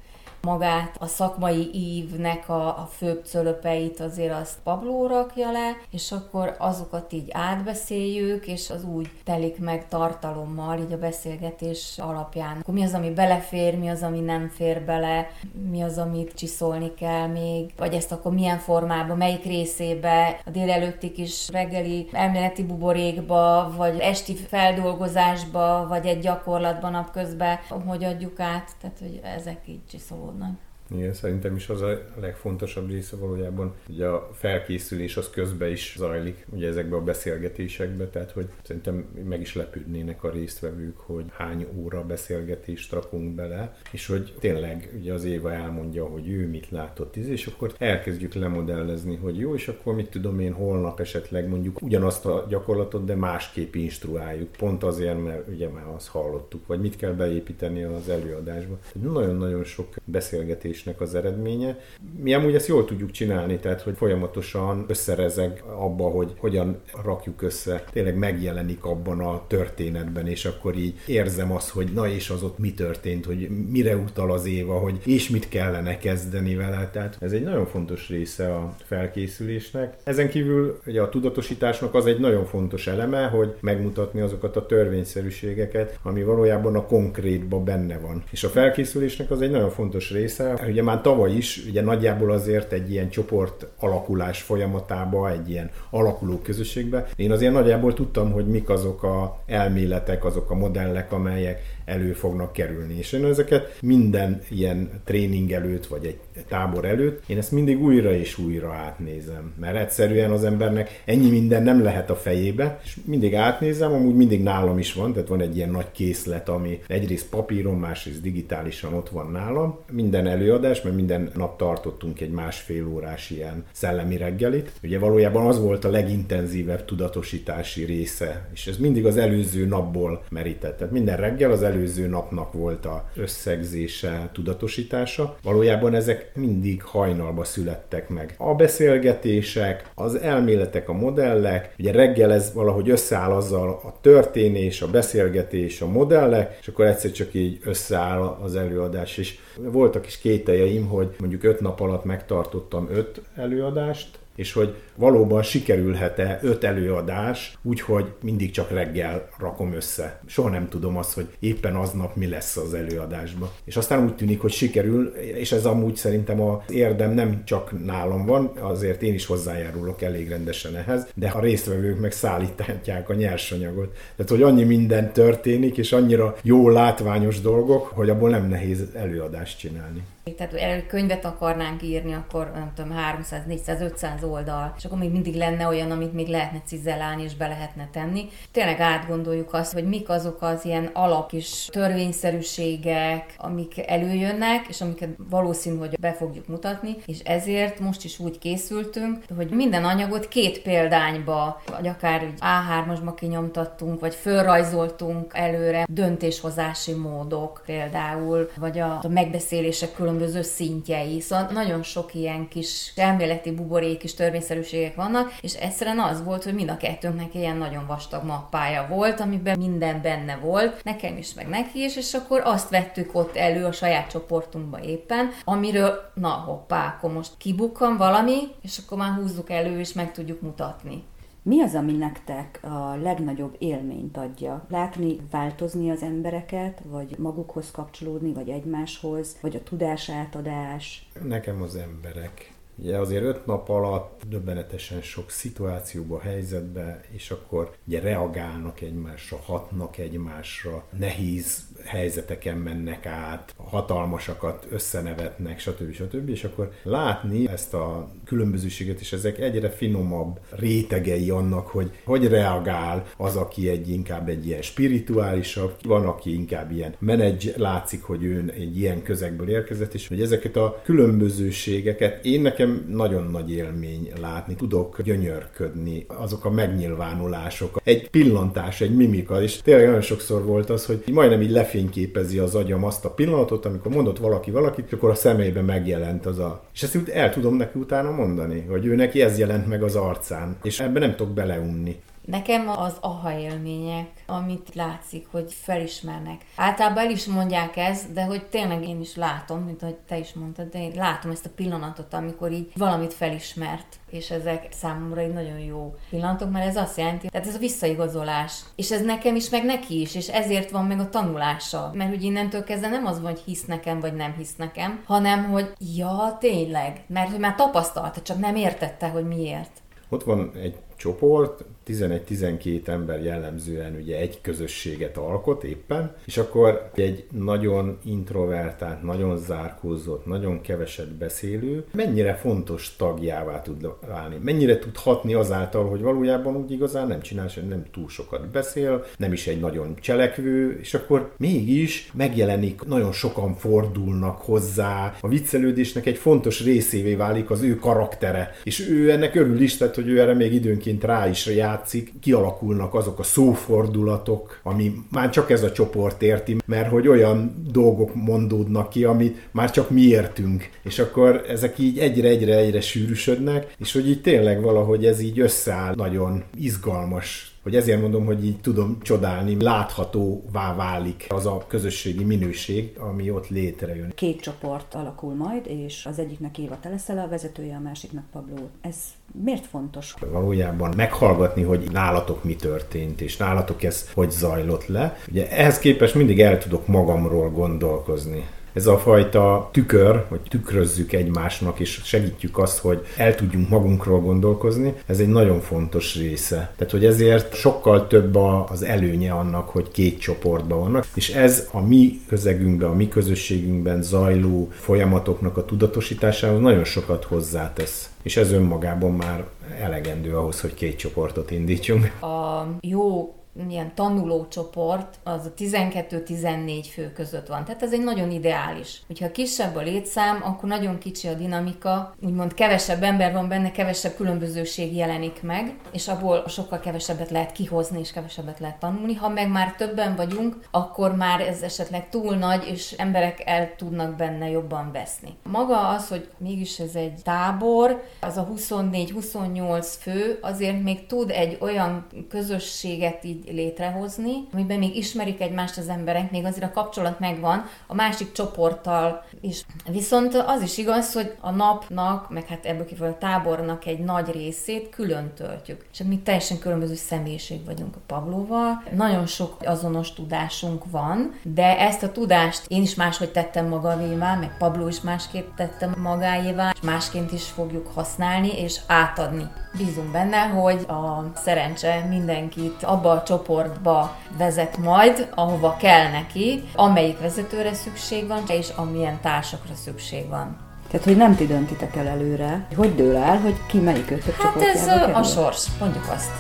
magát, 0.47 0.97
a 0.99 1.07
szakmai 1.07 1.71
ívnek 1.73 2.49
a, 2.49 2.67
a 2.67 2.89
főbb 2.97 3.25
cölöpeit 3.25 4.01
azért 4.01 4.41
azt 4.41 4.59
Pablo 4.63 5.07
rakja 5.07 5.51
le, 5.51 5.77
és 5.91 6.13
akkor 6.13 6.55
azokat 6.59 7.13
így 7.13 7.29
átbeszéljük, 7.33 8.47
és 8.47 8.71
az 8.71 8.85
úgy 8.85 9.11
telik 9.25 9.59
meg 9.59 9.89
tartalommal, 9.89 10.79
így 10.79 10.93
a 10.93 10.99
beszélgetés 10.99 11.99
alapján. 11.99 12.57
Akkor 12.61 12.75
mi 12.75 12.83
az, 12.83 12.95
ami 12.95 13.11
belefér, 13.11 13.79
mi 13.79 13.89
az, 13.89 14.03
ami 14.03 14.21
nem 14.21 14.49
fér 14.49 14.83
bele, 14.83 15.31
mi 15.71 15.83
az, 15.83 15.99
amit 15.99 16.35
csiszolni 16.35 16.95
kell 16.95 17.27
még, 17.27 17.73
vagy 17.77 17.95
ezt 17.95 18.13
akkor 18.13 18.33
milyen 18.33 18.59
formában, 18.59 19.17
melyik 19.17 19.45
részébe, 19.45 20.41
a 20.45 20.51
délelőtti 20.51 21.13
kis 21.13 21.49
reggeli 21.53 22.09
elméleti 22.13 22.65
buborékba, 22.65 23.73
vagy 23.77 23.99
esti 23.99 24.35
feldolgozásba, 24.35 25.87
vagy 25.89 26.07
egy 26.07 26.21
gyakorlatban 26.21 26.91
napközben, 26.91 27.59
hogy 27.87 28.05
adjuk 28.05 28.41
át, 28.41 28.71
tehát 28.81 28.99
hogy 28.99 29.21
ezek 29.37 29.61
így 29.67 29.87
csiszolódnak. 29.91 30.36
холодно. 30.37 30.66
Igen, 30.91 31.13
szerintem 31.13 31.57
is 31.57 31.69
az 31.69 31.83
a 31.83 32.03
legfontosabb 32.21 32.91
része 32.91 33.17
valójában, 33.17 33.75
hogy 33.87 34.03
a 34.03 34.31
felkészülés 34.33 35.17
az 35.17 35.31
közben 35.31 35.71
is 35.71 35.95
zajlik, 35.99 36.47
ugye 36.51 36.69
ezekbe 36.69 36.97
a 36.97 37.03
beszélgetésekbe, 37.03 38.07
tehát 38.07 38.31
hogy 38.31 38.47
szerintem 38.63 39.05
meg 39.25 39.41
is 39.41 39.55
lepődnének 39.55 40.25
a 40.25 40.31
résztvevők, 40.31 40.97
hogy 40.97 41.25
hány 41.33 41.67
óra 41.77 42.05
beszélgetést 42.05 42.93
rakunk 42.93 43.35
bele, 43.35 43.77
és 43.91 44.07
hogy 44.07 44.35
tényleg 44.39 44.91
ugye 44.99 45.13
az 45.13 45.25
Éva 45.25 45.53
elmondja, 45.53 46.05
hogy 46.05 46.29
ő 46.29 46.49
mit 46.49 46.71
látott, 46.71 47.17
és 47.17 47.47
akkor 47.47 47.75
elkezdjük 47.79 48.35
lemodellezni, 48.35 49.17
hogy 49.17 49.39
jó, 49.39 49.55
és 49.55 49.69
akkor 49.69 49.95
mit 49.95 50.11
tudom 50.11 50.41
én 50.41 50.53
holnap 50.53 51.01
esetleg 51.01 51.49
mondjuk 51.49 51.83
ugyanazt 51.83 52.27
a 52.27 52.47
gyakorlatot, 52.49 53.05
de 53.05 53.15
másképp 53.15 53.75
instruáljuk, 53.75 54.53
pont 54.53 54.83
azért, 54.83 55.25
mert 55.25 55.49
ugye 55.49 55.69
már 55.69 55.87
azt 55.95 56.09
hallottuk, 56.09 56.67
vagy 56.67 56.81
mit 56.81 56.97
kell 56.97 57.13
beépíteni 57.13 57.83
az 57.83 58.09
előadásba. 58.09 58.79
Nagyon-nagyon 58.93 59.65
sok 59.65 59.95
beszélgetés 60.05 60.76
elemzésnek 60.77 61.01
az 61.01 61.15
eredménye. 61.15 61.79
Mi 62.23 62.35
amúgy 62.35 62.55
ezt 62.55 62.67
jól 62.67 62.85
tudjuk 62.85 63.11
csinálni, 63.11 63.59
tehát 63.59 63.83
hogy 63.83 63.97
folyamatosan 63.97 64.85
összerezeg 64.89 65.63
abba, 65.77 66.09
hogy 66.09 66.33
hogyan 66.39 66.81
rakjuk 67.05 67.43
össze, 67.43 67.85
tényleg 67.93 68.17
megjelenik 68.17 68.85
abban 68.85 69.21
a 69.21 69.47
történetben, 69.47 70.27
és 70.27 70.45
akkor 70.45 70.77
így 70.77 70.95
érzem 71.07 71.53
azt, 71.53 71.69
hogy 71.69 71.93
na 71.95 72.09
és 72.09 72.31
az 72.31 72.43
ott 72.43 72.59
mi 72.59 72.75
történt, 72.75 73.25
hogy 73.25 73.49
mire 73.71 73.97
utal 73.97 74.33
az 74.33 74.47
Éva, 74.47 74.79
hogy 74.79 74.99
és 75.05 75.29
mit 75.29 75.49
kellene 75.49 75.99
kezdeni 75.99 76.55
vele. 76.55 76.91
Tehát 76.93 77.17
ez 77.21 77.33
egy 77.33 77.43
nagyon 77.43 77.67
fontos 77.67 78.09
része 78.09 78.55
a 78.55 78.75
felkészülésnek. 78.85 79.97
Ezen 80.05 80.29
kívül 80.29 80.81
ugye 80.87 81.03
a 81.03 81.09
tudatosításnak 81.09 81.95
az 81.95 82.07
egy 82.07 82.19
nagyon 82.19 82.45
fontos 82.45 82.87
eleme, 82.87 83.27
hogy 83.27 83.55
megmutatni 83.61 84.21
azokat 84.21 84.57
a 84.57 84.67
törvényszerűségeket, 84.67 85.99
ami 86.03 86.23
valójában 86.23 86.75
a 86.75 86.87
konkrétban 86.87 87.65
benne 87.65 87.99
van. 87.99 88.23
És 88.31 88.45
a 88.45 88.49
felkészülésnek 88.49 89.31
az 89.31 89.41
egy 89.43 89.51
nagyon 89.51 89.71
fontos 89.71 90.11
része, 90.11 90.53
ugye 90.69 90.83
már 90.83 91.01
tavaly 91.01 91.33
is, 91.33 91.65
ugye 91.69 91.83
nagyjából 91.83 92.31
azért 92.33 92.73
egy 92.73 92.91
ilyen 92.91 93.09
csoport 93.09 93.67
alakulás 93.81 94.43
folyamatába, 94.43 95.31
egy 95.31 95.51
ilyen 95.51 95.71
alakuló 95.91 96.39
közösségbe, 96.39 97.07
én 97.17 97.33
azért 97.33 97.53
nagyjából 97.53 97.95
tudtam, 97.95 98.33
hogy 98.33 98.47
mik 98.47 98.69
azok 98.69 99.03
a 99.03 99.41
elméletek, 99.47 100.25
azok 100.25 100.51
a 100.51 100.55
modellek, 100.55 101.13
amelyek 101.13 101.76
elő 101.87 102.13
fognak 102.13 102.53
kerülni. 102.53 102.95
És 102.99 103.13
én 103.13 103.25
ezeket 103.25 103.79
minden 103.83 104.41
ilyen 104.51 104.91
tréning 105.05 105.53
előtt, 105.53 105.87
vagy 105.87 106.05
egy 106.05 106.45
tábor 106.49 106.85
előtt, 106.85 107.23
én 107.27 107.39
ezt 107.39 107.53
mindig 107.53 107.83
újra 107.83 108.13
és 108.13 108.39
újra 108.39 108.73
átnézem. 108.73 109.53
Mert 109.61 109.77
egyszerűen 109.77 110.31
az 110.31 110.45
embernek 110.45 111.03
ennyi 111.05 111.31
minden 111.31 111.63
nem 111.63 111.83
lehet 111.83 112.11
a 112.11 112.17
fejébe, 112.17 112.81
és 112.85 112.97
mindig 113.05 113.35
átnézem, 113.35 113.93
amúgy 113.93 114.15
mindig 114.15 114.43
nálam 114.43 114.79
is 114.79 114.93
van, 114.93 115.13
tehát 115.13 115.29
van 115.29 115.41
egy 115.41 115.57
ilyen 115.57 115.71
nagy 115.71 115.91
készlet, 115.93 116.49
ami 116.49 116.81
egyrészt 116.87 117.29
papíron, 117.29 117.79
másrészt 117.79 118.23
digitálisan 118.23 118.95
ott 118.95 119.09
van 119.09 119.31
nálam. 119.31 119.79
Minden 119.91 120.27
elő 120.27 120.47
előadás, 120.47 120.83
mert 120.83 120.97
minden 120.97 121.31
nap 121.35 121.59
tartottunk 121.59 122.21
egy 122.21 122.31
másfél 122.31 122.87
órás 122.87 123.31
ilyen 123.31 123.65
szellemi 123.73 124.17
reggelit. 124.17 124.73
Ugye 124.83 124.99
valójában 124.99 125.47
az 125.47 125.61
volt 125.61 125.85
a 125.85 125.91
legintenzívebb 125.91 126.85
tudatosítási 126.85 127.85
része, 127.85 128.49
és 128.53 128.67
ez 128.67 128.77
mindig 128.77 129.07
az 129.07 129.17
előző 129.17 129.67
napból 129.67 130.25
merített. 130.31 130.77
Tehát 130.77 130.93
minden 130.93 131.17
reggel 131.17 131.51
az 131.51 131.63
előző 131.77 132.07
napnak 132.07 132.53
volt 132.53 132.87
a 132.87 133.09
összegzése, 133.17 134.31
tudatosítása. 134.33 135.37
Valójában 135.43 135.95
ezek 135.95 136.31
mindig 136.35 136.83
hajnalba 136.83 137.45
születtek 137.45 138.09
meg. 138.09 138.35
A 138.39 138.55
beszélgetések, 138.55 139.91
az 139.95 140.15
elméletek, 140.15 140.89
a 140.89 140.93
modellek, 140.93 141.75
ugye 141.79 141.93
reggel 141.93 142.33
ez 142.33 142.53
valahogy 142.55 142.91
összeáll 142.91 143.31
azzal 143.31 143.69
a 143.69 144.01
történés, 144.01 144.83
a 144.83 144.91
beszélgetés, 144.91 145.81
a 145.81 145.87
modellek, 145.87 146.59
és 146.61 146.69
akkor 146.69 146.87
egyszer 146.87 147.11
csak 147.11 147.35
így 147.35 147.59
összeáll 147.65 148.21
az 148.21 148.57
előadás. 148.57 149.19
És 149.19 149.39
voltak 149.57 150.07
is 150.07 150.19
kételjeim, 150.19 150.87
hogy 150.87 151.15
mondjuk 151.19 151.43
öt 151.43 151.61
nap 151.61 151.81
alatt 151.81 152.05
megtartottam 152.05 152.89
öt 152.91 153.23
előadást, 153.35 154.19
és 154.37 154.53
hogy 154.53 154.75
valóban 154.95 155.43
sikerülhet-e 155.43 156.39
öt 156.43 156.65
előadás, 156.65 157.59
úgyhogy 157.63 158.13
mindig 158.23 158.51
csak 158.51 158.71
reggel 158.71 159.29
rakom 159.39 159.73
össze. 159.73 160.21
Soha 160.27 160.49
nem 160.49 160.69
tudom 160.69 160.97
azt, 160.97 161.15
hogy 161.15 161.27
éppen 161.39 161.75
aznap 161.75 162.17
mi 162.17 162.29
lesz 162.29 162.57
az 162.57 162.75
előadásban. 162.75 163.49
És 163.65 163.77
aztán 163.77 164.05
úgy 164.05 164.15
tűnik, 164.15 164.41
hogy 164.41 164.53
sikerül, 164.53 165.07
és 165.17 165.53
ez 165.53 165.65
amúgy 165.65 165.97
szerintem 165.97 166.41
az 166.41 166.59
érdem 166.69 167.13
nem 167.13 167.43
csak 167.45 167.85
nálam 167.85 168.27
van, 168.27 168.53
azért 168.61 169.03
én 169.03 169.15
is 169.15 169.27
hozzájárulok 169.27 170.03
elég 170.03 170.29
rendesen 170.29 170.77
ehhez, 170.77 171.07
de 171.15 171.29
a 171.29 171.41
résztvevők 171.41 172.01
meg 172.01 172.13
szállítják 172.13 173.09
a 173.09 173.15
nyersanyagot. 173.15 173.97
Tehát, 174.17 174.31
hogy 174.31 174.43
annyi 174.43 174.65
minden 174.65 175.13
történik, 175.13 175.77
és 175.77 175.93
annyira 175.93 176.37
jó 176.43 176.69
látványos 176.69 177.41
dolgok, 177.41 177.87
hogy 177.87 178.11
abból 178.11 178.31
nem 178.31 178.49
nehéz 178.49 178.85
előadást 178.95 179.59
csinálni. 179.59 180.03
Tehát 180.35 180.87
könyvet 180.87 181.25
akarnánk 181.25 181.83
írni, 181.83 182.15
akkor 182.15 182.51
nem 182.55 182.73
tudom, 182.75 182.91
300, 182.91 183.41
400, 183.47 183.81
500 183.81 184.25
oldal, 184.25 184.75
és 184.79 184.85
akkor 184.85 184.99
még 184.99 185.11
mindig 185.11 185.35
lenne 185.35 185.67
olyan, 185.67 185.91
amit 185.91 186.13
még 186.13 186.29
lehetne 186.29 186.61
cizellálni 186.65 187.23
és 187.23 187.35
be 187.35 187.47
lehetne 187.47 187.89
tenni. 187.93 188.29
Tényleg 188.53 188.81
átgondoljuk 188.81 189.53
azt, 189.53 189.73
hogy 189.73 189.85
mik 189.85 190.09
azok 190.09 190.43
az 190.43 190.65
ilyen 190.65 190.91
alap 190.93 191.33
is 191.33 191.69
törvényszerűségek, 191.71 193.35
amik 193.39 193.89
előjönnek, 193.89 194.67
és 194.69 194.81
amiket 194.81 195.09
valószínű, 195.31 195.79
hogy 195.79 195.99
be 196.01 196.13
fogjuk 196.13 196.47
mutatni, 196.47 196.97
és 197.05 197.19
ezért 197.19 197.81
most 197.81 198.05
is 198.05 198.19
úgy 198.19 198.39
készültünk, 198.39 199.25
hogy 199.37 199.51
minden 199.51 199.85
anyagot 199.85 200.29
két 200.29 200.63
példányba, 200.63 201.63
vagy 201.71 201.87
akár 201.87 202.33
A3-asba 202.41 203.13
kinyomtattunk, 203.17 204.01
vagy 204.01 204.15
fölrajzoltunk 204.15 205.33
előre 205.35 205.85
döntéshozási 205.89 206.93
módok. 206.93 207.63
Például, 207.67 208.51
vagy 208.57 208.79
a, 208.79 208.99
a 209.03 209.09
megbeszélések 209.09 209.93
külön 209.93 210.15
különböző 210.17 210.43
szintjei. 210.43 211.21
Szóval 211.21 211.47
nagyon 211.53 211.83
sok 211.83 212.15
ilyen 212.15 212.49
kis 212.49 212.93
elméleti 212.97 213.51
buborék 213.51 214.03
és 214.03 214.15
törvényszerűségek 214.15 214.95
vannak, 214.95 215.33
és 215.41 215.55
egyszerűen 215.55 215.99
az 215.99 216.25
volt, 216.25 216.45
hogy 216.45 216.55
mind 216.55 216.71
a 216.71 216.77
kettőnknek 216.77 217.35
ilyen 217.35 217.57
nagyon 217.57 217.87
vastag 217.87 218.25
mappája 218.25 218.87
volt, 218.89 219.21
amiben 219.21 219.59
minden 219.59 220.03
benne 220.03 220.37
volt, 220.37 220.85
nekem 220.85 221.17
is, 221.17 221.35
meg 221.35 221.49
neki 221.49 221.85
is, 221.85 221.97
és 221.97 222.15
akkor 222.15 222.41
azt 222.45 222.71
vettük 222.71 223.15
ott 223.15 223.37
elő 223.37 223.65
a 223.65 223.73
saját 223.73 224.11
csoportunkba 224.11 224.81
éppen, 224.81 225.31
amiről, 225.45 226.11
na 226.15 226.29
hoppá, 226.29 226.95
akkor 226.97 227.13
most 227.13 227.33
kibukkan 227.39 227.97
valami, 227.97 228.39
és 228.63 228.79
akkor 228.85 228.99
már 228.99 229.13
húzzuk 229.13 229.51
elő, 229.51 229.79
és 229.79 229.93
meg 229.93 230.13
tudjuk 230.13 230.41
mutatni. 230.41 231.05
Mi 231.49 231.61
az, 231.61 231.75
ami 231.75 231.93
nektek 231.93 232.59
a 232.63 232.97
legnagyobb 233.03 233.57
élményt 233.59 234.17
adja? 234.17 234.67
Látni, 234.69 235.17
változni 235.31 235.91
az 235.91 236.03
embereket, 236.03 236.83
vagy 236.85 237.19
magukhoz 237.19 237.71
kapcsolódni, 237.71 238.33
vagy 238.33 238.49
egymáshoz, 238.49 239.37
vagy 239.41 239.57
a 239.57 239.63
tudás 239.63 240.11
átadás? 240.11 241.09
Nekem 241.23 241.63
az 241.63 241.77
emberek. 241.77 242.55
Ugye 242.79 242.99
azért 242.99 243.25
öt 243.25 243.47
nap 243.47 243.69
alatt 243.69 244.23
döbbenetesen 244.29 245.01
sok 245.03 245.31
szituációba, 245.31 246.21
helyzetbe, 246.21 247.01
és 247.11 247.31
akkor 247.31 247.77
ugye 247.87 248.01
reagálnak 248.01 248.81
egymásra, 248.81 249.37
hatnak 249.37 249.99
egymásra, 249.99 250.85
nehéz 250.99 251.65
helyzeteken 251.85 252.59
mennek 252.59 253.07
át, 253.07 253.55
hatalmasakat 253.57 254.67
összenevetnek, 254.71 255.59
stb. 255.59 255.93
stb. 255.93 256.29
És 256.29 256.45
akkor 256.45 256.71
látni 256.83 257.49
ezt 257.49 257.75
a 257.75 258.09
különbözőséget, 258.25 259.01
és 259.01 259.13
ezek 259.13 259.39
egyre 259.39 259.71
finomabb 259.71 260.39
rétegei 260.51 261.31
annak, 261.31 261.67
hogy 261.67 261.91
hogy 262.05 262.29
reagál 262.29 263.07
az, 263.17 263.37
aki 263.37 263.69
egy 263.69 263.89
inkább 263.89 264.29
egy 264.29 264.47
ilyen 264.47 264.63
spirituálisabb, 264.63 265.75
van, 265.85 266.07
aki 266.07 266.35
inkább 266.35 266.73
ilyen 266.73 266.95
menedzs, 266.99 267.47
látszik, 267.57 268.03
hogy 268.03 268.25
ő 268.25 268.53
egy 268.57 268.79
ilyen 268.79 269.03
közegből 269.03 269.49
érkezett, 269.49 269.95
és 269.95 270.09
hogy 270.09 270.21
ezeket 270.21 270.57
a 270.57 270.81
különbözőségeket 270.85 272.25
én 272.25 272.41
nekem 272.41 272.87
nagyon 272.89 273.31
nagy 273.31 273.53
élmény 273.53 274.13
látni, 274.21 274.55
tudok 274.55 275.03
gyönyörködni, 275.03 276.05
azok 276.07 276.45
a 276.45 276.51
megnyilvánulások, 276.51 277.81
egy 277.85 278.11
pillantás, 278.11 278.81
egy 278.81 278.97
mimika, 278.97 279.43
és 279.43 279.57
tényleg 279.57 279.87
nagyon 279.87 280.01
sokszor 280.01 280.45
volt 280.45 280.71
az, 280.71 280.87
hogy 280.87 281.03
majdnem 281.13 281.43
így 281.43 281.51
lefény 281.51 281.66
lefényképezi 281.67 282.39
az 282.39 282.55
agyam 282.55 282.85
azt 282.85 283.05
a 283.05 283.11
pillanatot, 283.11 283.65
amikor 283.65 283.93
mondott 283.93 284.19
valaki 284.19 284.51
valakit, 284.51 284.93
akkor 284.93 285.11
a 285.11 285.15
szemébe 285.15 285.61
megjelent 285.61 286.27
az 286.27 286.39
a... 286.39 286.63
És 286.75 286.83
ezt 286.83 287.09
el 287.09 287.31
tudom 287.31 287.57
neki 287.57 287.79
utána 287.79 288.11
mondani, 288.11 288.67
hogy 288.69 288.87
ő 288.87 288.95
neki 288.95 289.23
ez 289.23 289.39
jelent 289.39 289.67
meg 289.67 289.83
az 289.83 289.97
arcán, 289.97 290.57
és 290.63 290.81
ebben 290.81 291.03
nem 291.03 291.17
tudok 291.17 291.35
beleunni. 291.35 291.97
Nekem 292.27 292.69
az 292.69 292.97
aha 293.01 293.39
élmények, 293.39 294.09
amit 294.27 294.75
látszik, 294.75 295.27
hogy 295.31 295.53
felismernek. 295.53 296.45
Általában 296.57 297.05
el 297.05 297.11
is 297.11 297.27
mondják 297.27 297.77
ezt, 297.77 298.13
de 298.13 298.25
hogy 298.25 298.47
tényleg 298.47 298.89
én 298.89 299.01
is 299.01 299.17
látom, 299.17 299.59
mint 299.63 299.83
ahogy 299.83 299.97
te 299.97 300.19
is 300.19 300.33
mondtad, 300.33 300.69
de 300.69 300.83
én 300.83 300.93
látom 300.95 301.31
ezt 301.31 301.47
a 301.47 301.51
pillanatot, 301.55 302.15
amikor 302.15 302.53
így 302.53 302.73
valamit 302.75 303.15
felismert, 303.15 303.97
és 304.11 304.31
ezek 304.31 304.67
számomra 304.71 305.21
egy 305.21 305.33
nagyon 305.33 305.59
jó 305.59 305.95
pillanatok, 306.11 306.51
mert 306.51 306.67
ez 306.67 306.77
azt 306.77 306.97
jelenti, 306.97 307.29
tehát 307.29 307.47
ez 307.47 307.55
a 307.55 307.59
visszaigazolás. 307.59 308.61
És 308.77 308.91
ez 308.91 309.03
nekem 309.03 309.35
is, 309.37 309.49
meg 309.49 309.65
neki 309.65 310.01
is, 310.01 310.15
és 310.15 310.29
ezért 310.29 310.71
van 310.71 310.85
meg 310.85 311.01
a 311.01 311.09
tanulása. 311.09 311.91
Mert 311.95 312.11
hogy 312.11 312.23
innentől 312.23 312.65
kezdve 312.65 312.89
nem 312.89 313.07
az 313.07 313.21
van, 313.21 313.31
hogy 313.31 313.43
hisz 313.45 313.65
nekem, 313.65 314.01
vagy 314.01 314.15
nem 314.15 314.35
hisz 314.37 314.57
nekem, 314.57 315.03
hanem 315.05 315.45
hogy 315.45 315.73
ja, 315.97 316.37
tényleg, 316.41 317.05
mert 317.07 317.31
hogy 317.31 317.41
már 317.41 317.55
tapasztalta, 317.55 318.23
csak 318.23 318.39
nem 318.39 318.57
értette, 318.57 319.09
hogy 319.09 319.27
miért. 319.27 319.71
Ott 320.09 320.25
van 320.25 320.53
egy 320.55 320.77
csoport, 320.97 321.65
11-12 321.87 322.89
ember 322.89 323.23
jellemzően 323.23 323.97
ugye 324.01 324.17
egy 324.19 324.41
közösséget 324.41 325.17
alkot 325.17 325.65
éppen, 325.65 326.15
és 326.25 326.39
akkor 326.39 326.91
egy 326.95 327.25
nagyon 327.33 327.99
introvertált, 328.05 329.03
nagyon 329.03 329.37
zárkózott, 329.37 330.27
nagyon 330.27 330.61
keveset 330.61 331.15
beszélő, 331.15 331.85
mennyire 331.93 332.35
fontos 332.35 332.97
tagjává 332.97 333.63
tud 333.63 333.89
válni, 334.09 334.37
mennyire 334.43 334.79
tud 334.79 334.97
hatni 334.97 335.35
azáltal, 335.35 335.89
hogy 335.89 336.01
valójában 336.01 336.57
úgy 336.57 336.71
igazán 336.71 337.07
nem 337.07 337.21
csinál, 337.21 337.49
hogy 337.55 337.69
nem 337.69 337.85
túl 337.93 338.09
sokat 338.09 338.49
beszél, 338.51 339.05
nem 339.17 339.33
is 339.33 339.47
egy 339.47 339.61
nagyon 339.61 339.97
cselekvő, 340.01 340.79
és 340.81 340.95
akkor 340.95 341.33
mégis 341.39 342.11
megjelenik, 342.15 342.83
nagyon 342.83 343.13
sokan 343.13 343.55
fordulnak 343.55 344.41
hozzá, 344.41 345.17
a 345.21 345.29
viccelődésnek 345.29 346.07
egy 346.07 346.17
fontos 346.17 346.65
részévé 346.65 347.15
válik 347.15 347.51
az 347.51 347.63
ő 347.63 347.77
karaktere, 347.77 348.55
és 348.65 348.89
ő 348.89 349.11
ennek 349.11 349.35
örül 349.35 349.61
is, 349.61 349.77
tehát, 349.77 349.95
hogy 349.95 350.09
ő 350.09 350.21
erre 350.21 350.35
még 350.35 350.53
időnként 350.53 351.05
rá 351.05 351.29
is 351.29 351.47
jár, 351.47 351.76
játszik, 351.77 352.13
kialakulnak 352.21 352.95
azok 352.95 353.19
a 353.19 353.23
szófordulatok, 353.23 354.61
ami 354.63 354.95
már 355.11 355.31
csak 355.31 355.51
ez 355.51 355.63
a 355.63 355.73
csoport 355.73 356.23
érti, 356.23 356.57
mert 356.67 356.91
hogy 356.91 357.09
olyan 357.09 357.65
dolgok 357.73 358.15
mondódnak 358.15 358.89
ki, 358.89 359.05
amit 359.05 359.49
már 359.51 359.71
csak 359.71 359.91
mi 359.91 360.01
értünk. 360.01 360.71
És 360.83 360.99
akkor 360.99 361.45
ezek 361.49 361.79
így 361.79 361.99
egyre-egyre-egyre 361.99 362.81
sűrűsödnek, 362.81 363.75
és 363.79 363.93
hogy 363.93 364.09
így 364.09 364.21
tényleg 364.21 364.63
valahogy 364.63 365.05
ez 365.05 365.21
így 365.21 365.41
összeáll, 365.41 365.95
nagyon 365.95 366.43
izgalmas 366.59 367.56
hogy 367.67 367.77
ezért 367.77 368.01
mondom, 368.01 368.25
hogy 368.25 368.45
így 368.45 368.61
tudom 368.61 368.99
csodálni, 369.03 369.63
láthatóvá 369.63 370.75
válik 370.75 371.27
az 371.29 371.47
a 371.47 371.65
közösségi 371.69 372.25
minőség, 372.25 372.99
ami 372.99 373.31
ott 373.31 373.49
létrejön. 373.49 374.13
Két 374.15 374.41
csoport 374.41 374.95
alakul 374.95 375.35
majd, 375.35 375.67
és 375.67 376.07
az 376.11 376.19
egyiknek 376.19 376.59
Éva 376.59 376.79
te 376.81 376.89
leszel 376.89 377.19
a 377.19 377.29
vezetője, 377.29 377.77
a 377.77 377.81
másiknak 377.81 378.25
Pablo. 378.33 378.63
Ez 378.81 378.97
miért 379.45 379.67
fontos? 379.67 380.15
Valójában 380.31 380.93
meghallgatni, 380.97 381.63
hogy 381.63 381.89
nálatok 381.93 382.45
mi 382.45 382.57
történt, 382.57 383.21
és 383.21 383.37
nálatok 383.37 383.83
ez 383.83 384.11
hogy 384.15 384.31
zajlott 384.31 384.87
le. 384.87 385.17
Ugye 385.29 385.51
ehhez 385.51 385.79
képest 385.79 386.15
mindig 386.15 386.41
el 386.41 386.59
tudok 386.59 386.87
magamról 386.87 387.51
gondolkozni 387.51 388.45
ez 388.77 388.87
a 388.87 388.99
fajta 388.99 389.69
tükör, 389.73 390.25
hogy 390.29 390.41
tükrözzük 390.49 391.13
egymásnak, 391.13 391.81
és 391.81 392.01
segítjük 392.05 392.59
azt, 392.59 392.79
hogy 392.79 393.07
el 393.17 393.35
tudjunk 393.35 393.69
magunkról 393.69 394.21
gondolkozni, 394.21 394.95
ez 395.07 395.19
egy 395.19 395.29
nagyon 395.29 395.61
fontos 395.61 396.17
része. 396.17 396.73
Tehát, 396.77 396.93
hogy 396.93 397.05
ezért 397.05 397.55
sokkal 397.55 398.07
több 398.07 398.37
az 398.71 398.83
előnye 398.83 399.33
annak, 399.33 399.69
hogy 399.69 399.91
két 399.91 400.21
csoportban 400.21 400.79
vannak, 400.79 401.07
és 401.15 401.29
ez 401.29 401.69
a 401.73 401.81
mi 401.81 402.21
közegünkben, 402.29 402.89
a 402.89 402.95
mi 402.95 403.09
közösségünkben 403.09 404.03
zajló 404.03 404.69
folyamatoknak 404.73 405.57
a 405.57 405.65
tudatosításához 405.65 406.61
nagyon 406.61 406.85
sokat 406.85 407.25
hozzátesz. 407.25 408.11
És 408.23 408.37
ez 408.37 408.53
önmagában 408.53 409.13
már 409.13 409.45
elegendő 409.81 410.37
ahhoz, 410.37 410.61
hogy 410.61 410.75
két 410.75 410.99
csoportot 410.99 411.51
indítsunk. 411.51 412.05
A 412.23 412.67
jó 412.81 413.35
milyen 413.65 413.95
tanulócsoport, 413.95 415.19
az 415.25 415.47
a 415.47 415.53
12-14 415.59 416.87
fő 416.93 417.13
között 417.13 417.47
van. 417.47 417.65
Tehát 417.65 417.83
ez 417.83 417.93
egy 417.93 418.05
nagyon 418.05 418.31
ideális. 418.31 419.03
Hogyha 419.07 419.31
kisebb 419.31 419.77
a 419.77 419.81
létszám, 419.81 420.41
akkor 420.43 420.69
nagyon 420.69 420.99
kicsi 420.99 421.29
a 421.29 421.35
dinamika, 421.35 422.15
úgymond 422.23 422.55
kevesebb 422.55 423.03
ember 423.03 423.33
van 423.33 423.49
benne, 423.49 423.71
kevesebb 423.71 424.15
különbözőség 424.17 424.97
jelenik 424.97 425.43
meg, 425.43 425.75
és 425.93 426.09
abból 426.09 426.49
sokkal 426.49 426.81
kevesebbet 426.81 427.31
lehet 427.31 427.53
kihozni, 427.53 427.99
és 428.01 428.13
kevesebbet 428.13 428.59
lehet 428.59 428.79
tanulni. 428.79 429.15
Ha 429.15 429.29
meg 429.29 429.51
már 429.51 429.75
többen 429.75 430.17
vagyunk, 430.17 430.57
akkor 430.71 431.15
már 431.15 431.41
ez 431.41 431.63
esetleg 431.63 432.09
túl 432.09 432.35
nagy, 432.35 432.67
és 432.67 432.93
emberek 432.93 433.43
el 433.45 433.75
tudnak 433.77 434.17
benne 434.17 434.51
jobban 434.51 434.93
veszni. 434.93 435.37
Maga 435.43 435.89
az, 435.89 436.09
hogy 436.09 436.29
mégis 436.39 436.79
ez 436.79 436.95
egy 436.95 437.23
tábor, 437.23 438.03
az 438.21 438.37
a 438.37 438.49
24-28 438.57 439.87
fő, 440.01 440.39
azért 440.43 440.83
még 440.83 441.07
tud 441.07 441.31
egy 441.31 441.59
olyan 441.61 442.07
közösséget 442.29 443.25
így 443.25 443.46
létrehozni, 443.51 444.47
amiben 444.53 444.79
még 444.79 444.97
ismerik 444.97 445.41
egymást 445.41 445.79
az 445.79 445.89
emberek, 445.89 446.31
még 446.31 446.45
azért 446.45 446.65
a 446.65 446.81
kapcsolat 446.81 447.21
megvan 447.21 447.65
a 447.87 447.95
másik 447.95 448.33
csoporttal 448.33 449.25
is. 449.41 449.65
Viszont 449.91 450.35
az 450.35 450.63
is 450.63 450.79
igaz, 450.79 451.13
hogy 451.13 451.35
a 451.41 451.51
napnak, 451.51 452.31
meg 452.31 452.47
hát 452.47 452.65
ebből 452.65 452.87
kívül 452.87 453.07
a 453.07 453.19
tábornak 453.19 453.87
egy 453.87 453.99
nagy 453.99 454.31
részét 454.31 454.89
külön 454.89 455.33
töltjük. 455.35 455.87
És 455.93 456.03
mi 456.03 456.19
teljesen 456.19 456.59
különböző 456.59 456.95
személyiség 456.95 457.65
vagyunk 457.65 457.97
a 457.97 458.01
Pavlóval. 458.07 458.83
Nagyon 458.97 459.27
sok 459.27 459.57
azonos 459.65 460.13
tudásunk 460.13 460.83
van, 460.91 461.35
de 461.43 461.79
ezt 461.79 462.03
a 462.03 462.13
tudást 462.13 462.65
én 462.69 462.83
is 462.83 462.95
máshogy 462.95 463.31
tettem 463.31 463.69
magavévá, 463.69 464.35
meg 464.35 464.57
Pablo 464.59 464.89
is 464.89 465.01
másképp 465.01 465.55
tettem 465.57 465.95
magáévá, 465.99 466.71
és 466.75 466.81
másként 466.81 467.33
is 467.33 467.45
fogjuk 467.45 467.87
használni 467.95 468.61
és 468.61 468.81
átadni. 468.87 469.47
Bízunk 469.77 470.11
benne, 470.11 470.39
hogy 470.39 470.85
a 470.89 471.33
szerencse 471.35 472.07
mindenkit 472.09 472.83
abba 472.83 473.11
a 473.11 473.23
csoportba 473.37 474.17
vezet 474.39 474.77
majd, 474.79 475.29
ahova 475.35 475.77
kell 475.77 476.11
neki, 476.11 476.63
amelyik 476.75 477.21
vezetőre 477.21 477.75
szükség 477.75 478.27
van, 478.27 478.43
és 478.49 478.69
amilyen 478.77 479.21
társakra 479.23 479.75
szükség 479.85 480.29
van. 480.29 480.57
Tehát, 480.91 481.07
hogy 481.07 481.17
nem 481.17 481.37
ti 481.37 481.47
döntitek 481.47 481.97
el 481.97 482.07
előre, 482.07 482.67
hogy 482.77 482.95
dől 482.95 483.17
el, 483.17 483.41
hogy 483.41 483.57
ki 483.67 483.79
melyik 483.79 484.11
ötök 484.11 484.35
Hát 484.35 484.63
ez 484.63 484.85
kerül? 484.87 485.15
a 485.15 485.23
sors, 485.23 485.67
mondjuk 485.81 486.05
azt. 486.15 486.31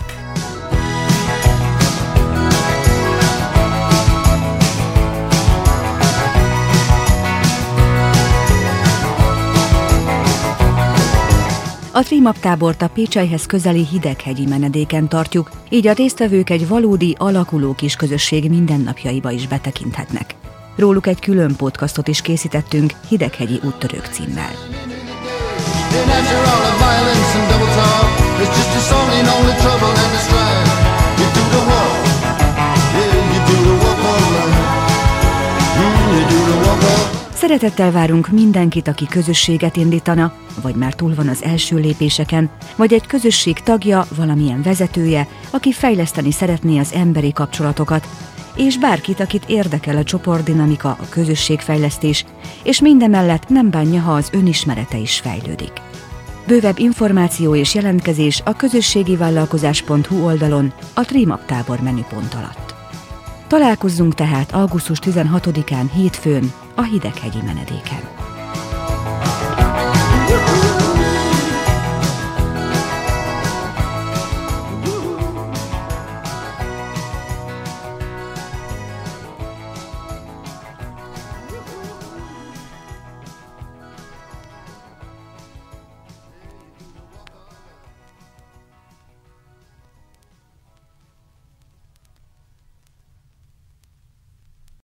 A 11.97 12.03
Trimap 12.03 12.39
tábort 12.39 12.83
a 12.83 12.89
Pécselyhez 12.89 13.47
közeli 13.47 13.87
hideghegyi 13.87 14.47
menedéken 14.47 15.09
tartjuk, 15.09 15.51
így 15.69 15.87
a 15.87 15.93
résztvevők 15.93 16.51
egy 16.51 16.69
valódi 16.69 17.17
alakuló 17.19 17.75
kis 17.75 17.97
közösség 17.97 18.49
mindennapjaiba 18.49 19.31
is 19.31 19.47
betekinthetnek. 19.47 20.35
Róluk 20.75 21.07
egy 21.07 21.21
külön 21.21 21.57
podcastot 21.57 22.09
is 22.09 22.21
készítettünk 22.23 22.93
Hideghegyi 23.09 23.61
úttörők 23.63 24.07
címmel. 24.13 24.51
And 26.01 26.11
after 26.11 26.37
all 26.37 26.63
the 26.63 26.77
violence 26.85 27.39
and 27.39 27.49
double 27.51 27.75
talk, 27.75 28.09
it's 28.43 28.57
just 28.57 28.77
a 28.77 28.81
song 28.81 29.11
ain't 29.11 29.29
only 29.39 29.55
trouble 29.61 29.89
and 29.89 30.13
the 30.13 30.19
strife. 30.19 30.46
Szeretettel 37.37 37.91
várunk 37.91 38.29
mindenkit, 38.29 38.89
aki 38.89 39.07
közösséget 39.07 39.77
indítana, 39.77 40.33
vagy 40.63 40.75
már 40.75 40.95
túl 40.95 41.15
van 41.15 41.29
az 41.29 41.43
első 41.43 41.77
lépéseken, 41.77 42.51
vagy 42.77 42.93
egy 42.93 43.07
közösség 43.07 43.61
tagja, 43.61 44.07
valamilyen 44.17 44.63
vezetője, 44.63 45.29
aki 45.51 45.73
fejleszteni 45.73 46.31
szeretné 46.31 46.79
az 46.79 46.93
emberi 46.93 47.33
kapcsolatokat, 47.33 48.09
és 48.55 48.79
bárkit, 48.79 49.21
akit 49.21 49.45
érdekel 49.47 49.97
a 49.97 50.03
csoportdinamika, 50.03 50.89
a 50.89 51.09
közösségfejlesztés, 51.09 52.25
és 52.63 52.81
mindemellett 52.81 53.49
nem 53.49 53.71
bánja, 53.71 54.01
ha 54.01 54.13
az 54.13 54.31
önismerete 54.33 54.97
is 54.97 55.21
fejlődik. 55.21 55.73
Bővebb 56.47 56.79
információ 56.79 57.55
és 57.55 57.75
jelentkezés 57.75 58.43
a 58.45 58.57
közösségivállalkozás.hu 58.57 60.25
oldalon 60.25 60.73
a 60.95 61.05
Trimap 61.05 61.47
tábor 61.47 61.81
menüpont 61.81 62.35
alatt. 62.35 62.75
Találkozzunk 63.47 64.15
tehát 64.15 64.53
augusztus 64.53 64.99
16-án 65.05 65.91
hétfőn 65.95 66.53
a 66.77 66.83
Hideghegyi 66.83 67.43
menedéken. 67.43 68.03